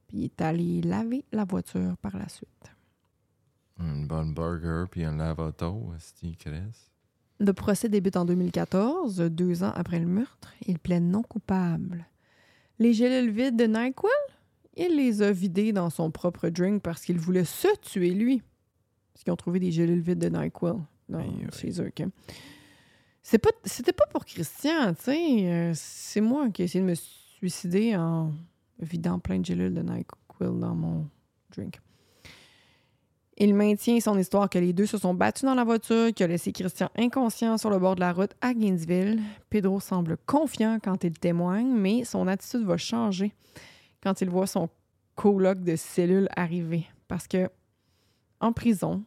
Puis 0.09 0.19
il 0.19 0.25
est 0.25 0.41
allé 0.41 0.81
laver 0.81 1.25
la 1.31 1.45
voiture 1.45 1.97
par 1.99 2.17
la 2.17 2.29
suite. 2.29 2.49
Une 3.79 4.07
bonne 4.07 4.35
burger 4.35 4.85
puis 4.91 5.05
un 5.05 5.21
est-ce 5.21 6.27
Chris? 6.37 6.91
Le 7.41 7.53
procès 7.53 7.89
débute 7.89 8.17
en 8.17 8.25
2014, 8.25 9.19
deux 9.31 9.63
ans 9.63 9.73
après 9.75 10.01
le 10.01 10.07
meurtre. 10.07 10.53
Il 10.67 10.79
plaide 10.79 11.05
non 11.05 11.23
coupable. 11.23 12.07
Les 12.81 12.93
gélules 12.93 13.31
vides 13.31 13.57
de 13.57 13.67
NyQuil, 13.67 14.11
il 14.77 14.97
les 14.97 15.23
a 15.23 15.31
vidées 15.31 15.73
dans 15.73 15.91
son 15.91 16.11
propre 16.11 16.49
drink 16.49 16.83
parce 16.83 17.05
qu'il 17.05 17.19
voulait 17.19 17.45
se 17.45 17.69
tuer 17.81 18.11
lui. 18.11 18.43
Parce 19.13 19.23
qu'ils 19.25 19.33
ont 19.33 19.37
trouvé 19.37 19.61
des 19.61 19.71
gélules 19.71 20.01
vides 20.01 20.19
de 20.19 20.29
NyQuil 20.29 20.75
dans, 21.09 21.25
chez 21.53 21.81
eux. 21.81 21.89
ok? 21.89 22.07
C'est 23.23 23.39
pas, 23.39 23.51
c'était 23.65 23.93
pas 23.93 24.07
pour 24.07 24.25
Christian, 24.25 24.95
tu 24.95 25.03
sais. 25.03 25.53
euh, 25.53 25.73
c'est 25.75 26.21
moi 26.21 26.51
qui 26.51 26.63
ai 26.63 26.65
essayé 26.65 26.83
de 26.83 26.89
me 26.89 26.95
suicider 26.95 27.95
en 27.95 28.33
vidant 28.81 29.19
plein 29.19 29.39
de 29.39 29.45
gélules 29.45 29.75
de 29.75 29.83
NyQuil 29.83 30.59
dans 30.59 30.75
mon 30.75 31.09
drink. 31.55 31.81
Il 33.41 33.55
maintient 33.55 34.01
son 34.01 34.19
histoire 34.19 34.51
que 34.51 34.59
les 34.59 34.73
deux 34.73 34.87
se 34.87 34.99
sont 34.99 35.15
battus 35.15 35.45
dans 35.45 35.55
la 35.55 35.63
voiture, 35.63 36.13
qui 36.13 36.25
a 36.25 36.27
laissé 36.27 36.51
Christian 36.51 36.91
inconscient 36.97 37.57
sur 37.57 37.71
le 37.71 37.79
bord 37.79 37.95
de 37.95 38.01
la 38.01 38.13
route 38.13 38.35
à 38.41 38.53
Gainesville. 38.53 39.21
Pedro 39.49 39.79
semble 39.79 40.17
confiant 40.27 40.79
quand 40.83 41.05
il 41.05 41.17
témoigne, 41.17 41.69
mais 41.69 42.03
son 42.03 42.27
attitude 42.27 42.65
va 42.65 42.77
changer 42.77 43.33
quand 44.03 44.21
il 44.23 44.29
voit 44.29 44.49
son 44.49 44.69
coloc 45.15 45.63
de 45.63 45.77
cellule 45.77 46.29
arriver. 46.35 46.85
Parce 47.07 47.29
que 47.29 47.49
en 48.41 48.53
prison, 48.53 49.05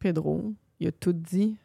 Pedro, 0.00 0.52
il 0.80 0.88
a 0.88 0.92
tout 0.92 1.12
dit 1.12 1.56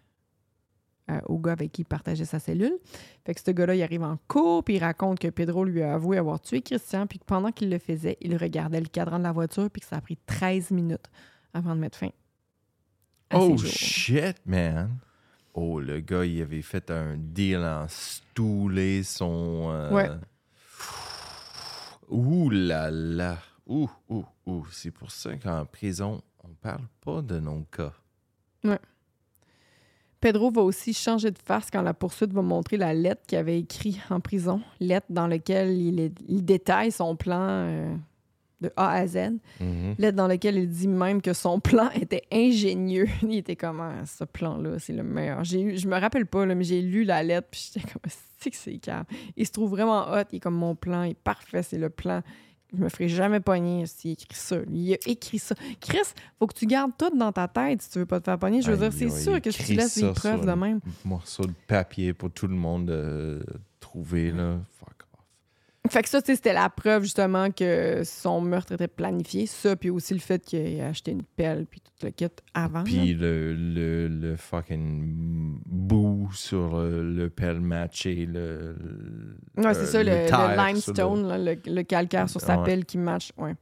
euh, 1.10 1.20
au 1.26 1.40
gars 1.40 1.54
avec 1.54 1.72
qui 1.72 1.82
il 1.82 1.86
partageait 1.86 2.26
sa 2.26 2.38
cellule. 2.38 2.78
Fait 3.26 3.34
que 3.34 3.42
ce 3.44 3.50
gars-là, 3.50 3.74
il 3.74 3.82
arrive 3.82 4.04
en 4.04 4.20
cours, 4.28 4.64
puis 4.64 4.76
il 4.76 4.80
raconte 4.80 5.18
que 5.18 5.30
Pedro 5.30 5.64
lui 5.64 5.82
a 5.82 5.96
avoué 5.96 6.20
avoir 6.20 6.40
tué 6.40 6.62
Christian, 6.62 7.08
puis 7.08 7.18
que 7.18 7.26
pendant 7.26 7.52
qu'il 7.52 7.72
le 7.72 7.80
faisait, 7.80 8.18
il 8.22 8.38
regardait 8.38 8.80
le 8.80 8.88
cadran 8.88 9.18
de 9.18 9.24
la 9.24 9.32
voiture, 9.32 9.72
puis 9.72 9.82
que 9.82 9.88
ça 9.88 9.96
a 9.96 10.02
pris 10.02 10.18
13 10.28 10.70
minutes 10.70 11.10
avant 11.54 11.76
de 11.76 11.80
mettre 11.82 11.98
fin 11.98 12.10
à 13.30 13.38
Oh 13.40 13.58
jours. 13.58 13.70
shit, 13.70 14.38
man! 14.46 14.98
Oh, 15.54 15.80
le 15.80 16.00
gars, 16.00 16.26
il 16.26 16.42
avait 16.42 16.62
fait 16.62 16.90
un 16.92 17.16
deal 17.18 17.58
en 17.60 17.88
stouler 17.88 19.04
son. 19.04 19.68
euh, 19.72 19.92
Ouais. 19.92 20.10
Ouh 22.10 22.50
là 22.50 22.90
là! 22.90 23.38
Ouh, 23.68 23.90
ouh, 24.10 24.26
ouh. 24.48 24.66
C'est 24.72 24.90
pour 24.92 25.12
ça 25.12 25.36
qu'en 25.38 25.66
prison, 25.66 26.22
on 26.44 26.48
parle 26.62 26.88
pas 27.02 27.22
de 27.22 27.40
nos 27.40 27.62
cas. 27.72 27.94
Pedro 30.20 30.52
va 30.52 30.62
aussi 30.64 30.94
changer 30.94 31.32
de 31.32 31.38
face 31.38 31.70
quand 31.72 31.82
la 31.82 31.94
poursuite 31.94 32.34
va 32.34 32.42
montrer 32.42 32.76
la 32.76 32.94
lettre 32.94 33.22
qu'il 33.26 33.38
avait 33.38 33.60
écrite 33.60 34.00
en 34.10 34.20
prison, 34.20 34.62
lettre 34.82 35.08
dans 35.10 35.28
laquelle 35.28 35.72
il, 35.78 36.00
est- 36.00 36.20
il 36.28 36.44
détaille 36.44 36.92
son 36.92 37.16
plan 37.16 37.40
euh, 37.48 37.96
de 38.62 38.72
A 38.76 38.90
à 38.92 39.08
Z, 39.08 39.18
Mhm. 39.62 39.96
lettre 39.98 40.18
dans 40.18 40.28
laquelle 40.28 40.58
il 40.58 40.70
dit 40.70 40.88
même 40.88 41.22
que 41.22 41.34
son 41.34 41.60
plan 41.60 41.90
était 41.96 42.24
ingénieux. 42.32 43.08
Il 43.24 43.36
était 43.36 43.56
comme 43.56 43.80
Ah, 43.80 44.06
ce 44.06 44.24
plan-là, 44.26 44.80
c'est 44.80 44.94
le 44.94 45.04
meilleur. 45.04 45.44
J'ai 45.44 45.78
je 45.78 45.88
me 45.88 45.98
rappelle 46.00 46.26
pas, 46.26 46.46
là, 46.46 46.56
mais 46.56 46.64
j'ai 46.66 46.82
lu 46.82 47.04
la 47.04 47.24
lettre 47.24 47.48
puis 47.52 47.72
j'étais 47.74 47.88
comme 47.88 48.02
c'est 48.40 48.52
que 48.52 48.58
c'est 48.58 48.78
calme. 48.78 49.06
Il 49.38 49.46
se 49.46 49.52
trouve 49.52 49.70
vraiment 49.72 50.12
hot, 50.12 50.24
il 50.32 50.38
est 50.38 50.40
comme 50.40 50.56
mon 50.56 50.76
plan, 50.76 51.04
il 51.04 51.12
est 51.12 51.14
parfait, 51.24 51.64
c'est 51.64 51.78
le 51.78 51.90
plan. 51.90 52.22
Je 52.72 52.78
me 52.84 52.88
ferai 52.90 53.08
jamais 53.10 53.40
pogner 53.40 53.88
s'il 53.88 54.12
écrit 54.12 54.28
ça. 54.36 54.58
Il 54.72 54.94
a 54.94 54.98
écrit 55.08 55.40
ça. 55.40 55.56
Chris, 55.82 55.98
faut 56.38 56.46
que 56.46 56.54
tu 56.54 56.68
gardes 56.68 56.92
tout 56.98 57.10
dans 57.18 57.32
ta 57.32 57.48
tête 57.48 57.82
si 57.82 57.90
tu 57.90 57.98
veux 57.98 58.06
pas 58.06 58.20
te 58.20 58.26
faire 58.26 58.38
pogner. 58.38 58.62
Je 58.62 58.72
veux 58.72 58.78
dire, 58.78 58.94
c'est 58.94 59.10
sûr 59.10 59.42
que 59.42 59.50
si 59.50 59.64
tu 59.64 59.74
laisses 59.74 60.00
preuves 60.14 60.38
sur 60.38 60.46
de 60.46 60.52
un 60.52 60.56
même. 60.56 60.80
Morceau 61.04 61.46
de 61.46 61.54
papier 61.66 62.14
pour 62.14 62.30
tout 62.30 62.46
le 62.48 62.54
monde 62.56 62.86
de 62.86 63.44
trouver, 63.80 64.32
là. 64.32 64.60
Fuck. 64.80 64.99
Fait 65.88 66.04
que 66.04 66.10
ça, 66.10 66.20
c'était 66.24 66.54
la 66.54 66.70
preuve 66.70 67.04
justement 67.04 67.52
que 67.52 68.02
son 68.04 68.42
meurtre 68.42 68.74
était 68.74 68.88
planifié. 68.90 69.46
Ça, 69.46 69.76
puis 69.76 69.90
aussi 69.90 70.14
le 70.14 70.20
fait 70.20 70.44
qu'il 70.44 70.60
ait 70.60 70.82
acheté 70.82 71.12
une 71.12 71.24
pelle 71.24 71.66
puis 71.66 71.80
tout 71.80 72.06
le 72.06 72.12
kit 72.12 72.28
avant. 72.54 72.84
Puis 72.84 73.14
le, 73.14 73.54
le, 73.56 74.08
le 74.10 74.36
fucking 74.36 75.60
bout 75.66 76.30
sur 76.34 76.78
le, 76.78 77.14
le 77.14 77.30
pelle 77.30 77.62
matché, 77.62 78.26
le. 78.26 78.76
Ouais, 79.58 79.68
euh, 79.68 79.74
c'est 79.74 79.86
ça, 79.86 80.04
le, 80.04 80.68
limestone, 80.68 81.28
là, 81.28 81.38
le, 81.66 81.84
calcaire 81.84 82.30
sur 82.30 82.42
sa 82.42 82.60
Ouais. 82.60 82.66
pelle 82.66 82.86
qui 82.86 82.98
match. 82.98 83.32
Ouais. 83.38 83.56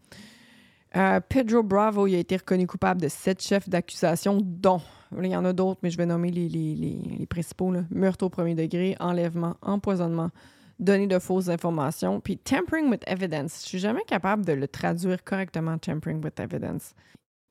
Euh, 0.96 1.20
Pedro 1.30 1.62
Bravo, 1.62 2.08
il 2.08 2.16
a 2.16 2.20
été 2.20 2.36
reconnu 2.38 2.66
coupable 2.66 3.00
de 3.02 3.10
sept 3.10 3.42
chefs 3.44 3.70
d'accusation, 3.70 4.40
dont, 4.42 4.82
il 5.22 5.28
y 5.28 5.36
en 5.36 5.46
a 5.46 5.54
d'autres, 5.54 5.80
mais 5.84 5.92
je 5.92 5.98
vais 5.98 6.06
nommer 6.08 6.32
les, 6.32 6.50
les, 6.50 6.74
les, 6.74 6.98
les 7.20 7.26
principaux, 7.28 7.72
là. 7.72 7.82
meurtre 7.92 8.26
au 8.26 8.30
premier 8.30 8.56
degré, 8.56 8.96
enlèvement, 9.00 9.56
empoisonnement, 9.62 10.32
donner 10.80 11.08
de 11.08 11.20
fausses 11.20 11.50
informations, 11.50 12.20
puis 12.20 12.38
tampering 12.38 12.90
with 12.90 13.04
evidence. 13.08 13.62
Je 13.64 13.68
suis 13.70 13.80
jamais 13.80 14.04
capable 14.08 14.46
de 14.46 14.54
le 14.54 14.68
traduire 14.68 15.24
correctement, 15.24 15.78
tampering 15.78 16.24
with 16.24 16.40
evidence. 16.40 16.94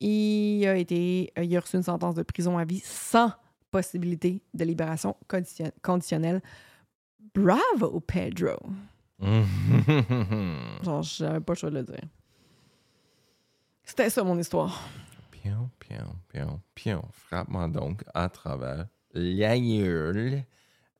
Il 0.01 0.67
a 0.67 0.77
été, 0.77 1.33
il 1.41 1.57
a 1.57 1.61
reçu 1.61 1.77
une 1.77 1.83
sentence 1.83 2.15
de 2.15 2.23
prison 2.23 2.59
à 2.59 2.65
vie 2.65 2.81
sans 2.85 3.33
possibilité 3.71 4.43
de 4.55 4.65
libération 4.65 5.17
condition- 5.29 5.73
conditionnelle. 5.83 6.41
Bravo, 7.35 8.01
Pedro! 8.01 8.57
Genre, 10.83 11.03
j'avais 11.03 11.41
pas 11.41 11.53
le 11.53 11.59
choix 11.59 11.71
de 11.71 11.77
le 11.77 11.83
dire. 11.83 12.01
C'était 13.85 14.11
ça 14.11 14.23
mon 14.25 14.39
histoire. 14.39 14.89
Pion, 15.31 15.71
pion, 15.79 16.17
pion, 16.29 16.61
pion. 16.75 17.03
Frappe-moi 17.13 17.69
donc 17.69 18.03
à 18.15 18.29
travers 18.29 18.87
la 19.15 19.59
gueule 19.59 20.43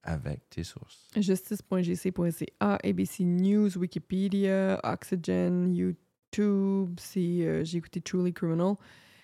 avec 0.07 0.49
tes 0.49 0.65
sources. 0.65 1.07
Justice.gc.ca, 1.17 2.79
ABC 2.83 3.25
News, 3.25 3.77
Wikipédia, 3.77 4.81
Oxygen, 4.85 5.75
YouTube, 5.75 6.99
c'est, 6.99 7.43
euh, 7.43 7.63
Truly 8.05 8.33
Criminal, 8.33 8.77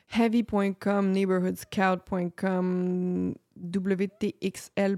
Heavy.com, 0.09 1.13
NeighborhoodScout.com, 1.13 3.35
WTXL.com, 3.57 4.97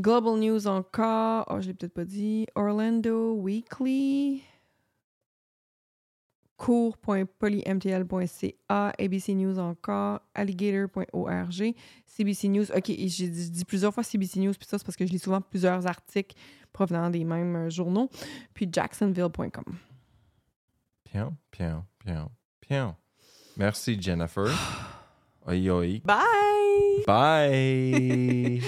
Global 0.00 0.38
News 0.38 0.66
encore. 0.66 1.44
Oh, 1.48 1.60
je 1.60 1.68
l'ai 1.68 1.74
peut-être 1.74 1.94
pas 1.94 2.04
dit. 2.04 2.48
Orlando 2.56 3.34
Weekly. 3.34 4.42
cours.polymtl.ca, 6.56 8.92
ABC 8.98 9.34
News 9.34 9.58
encore, 9.58 10.20
alligator.org, 10.34 11.74
CBC 12.06 12.48
News. 12.48 12.66
OK, 12.74 12.86
j'ai 12.86 13.28
dit, 13.28 13.64
plusieurs 13.64 13.92
fois 13.92 14.02
CBC 14.02 14.40
News, 14.40 14.52
puis 14.52 14.66
ça, 14.68 14.78
c'est 14.78 14.84
parce 14.84 14.96
que 14.96 15.06
je 15.06 15.12
lis 15.12 15.18
souvent 15.18 15.40
plusieurs 15.40 15.86
articles 15.86 16.36
provenant 16.72 17.10
des 17.10 17.24
mêmes 17.24 17.56
euh, 17.56 17.70
journaux. 17.70 18.10
Puis 18.52 18.68
jacksonville.com. 18.70 19.64
Bien, 21.12 21.36
bien, 21.56 21.86
bien, 22.04 22.28
bien. 22.68 22.96
Merci, 23.56 24.00
Jennifer. 24.00 24.46
Oi, 25.46 25.70
oi. 25.70 26.00
Bye! 26.04 27.04
Bye! 27.06 28.62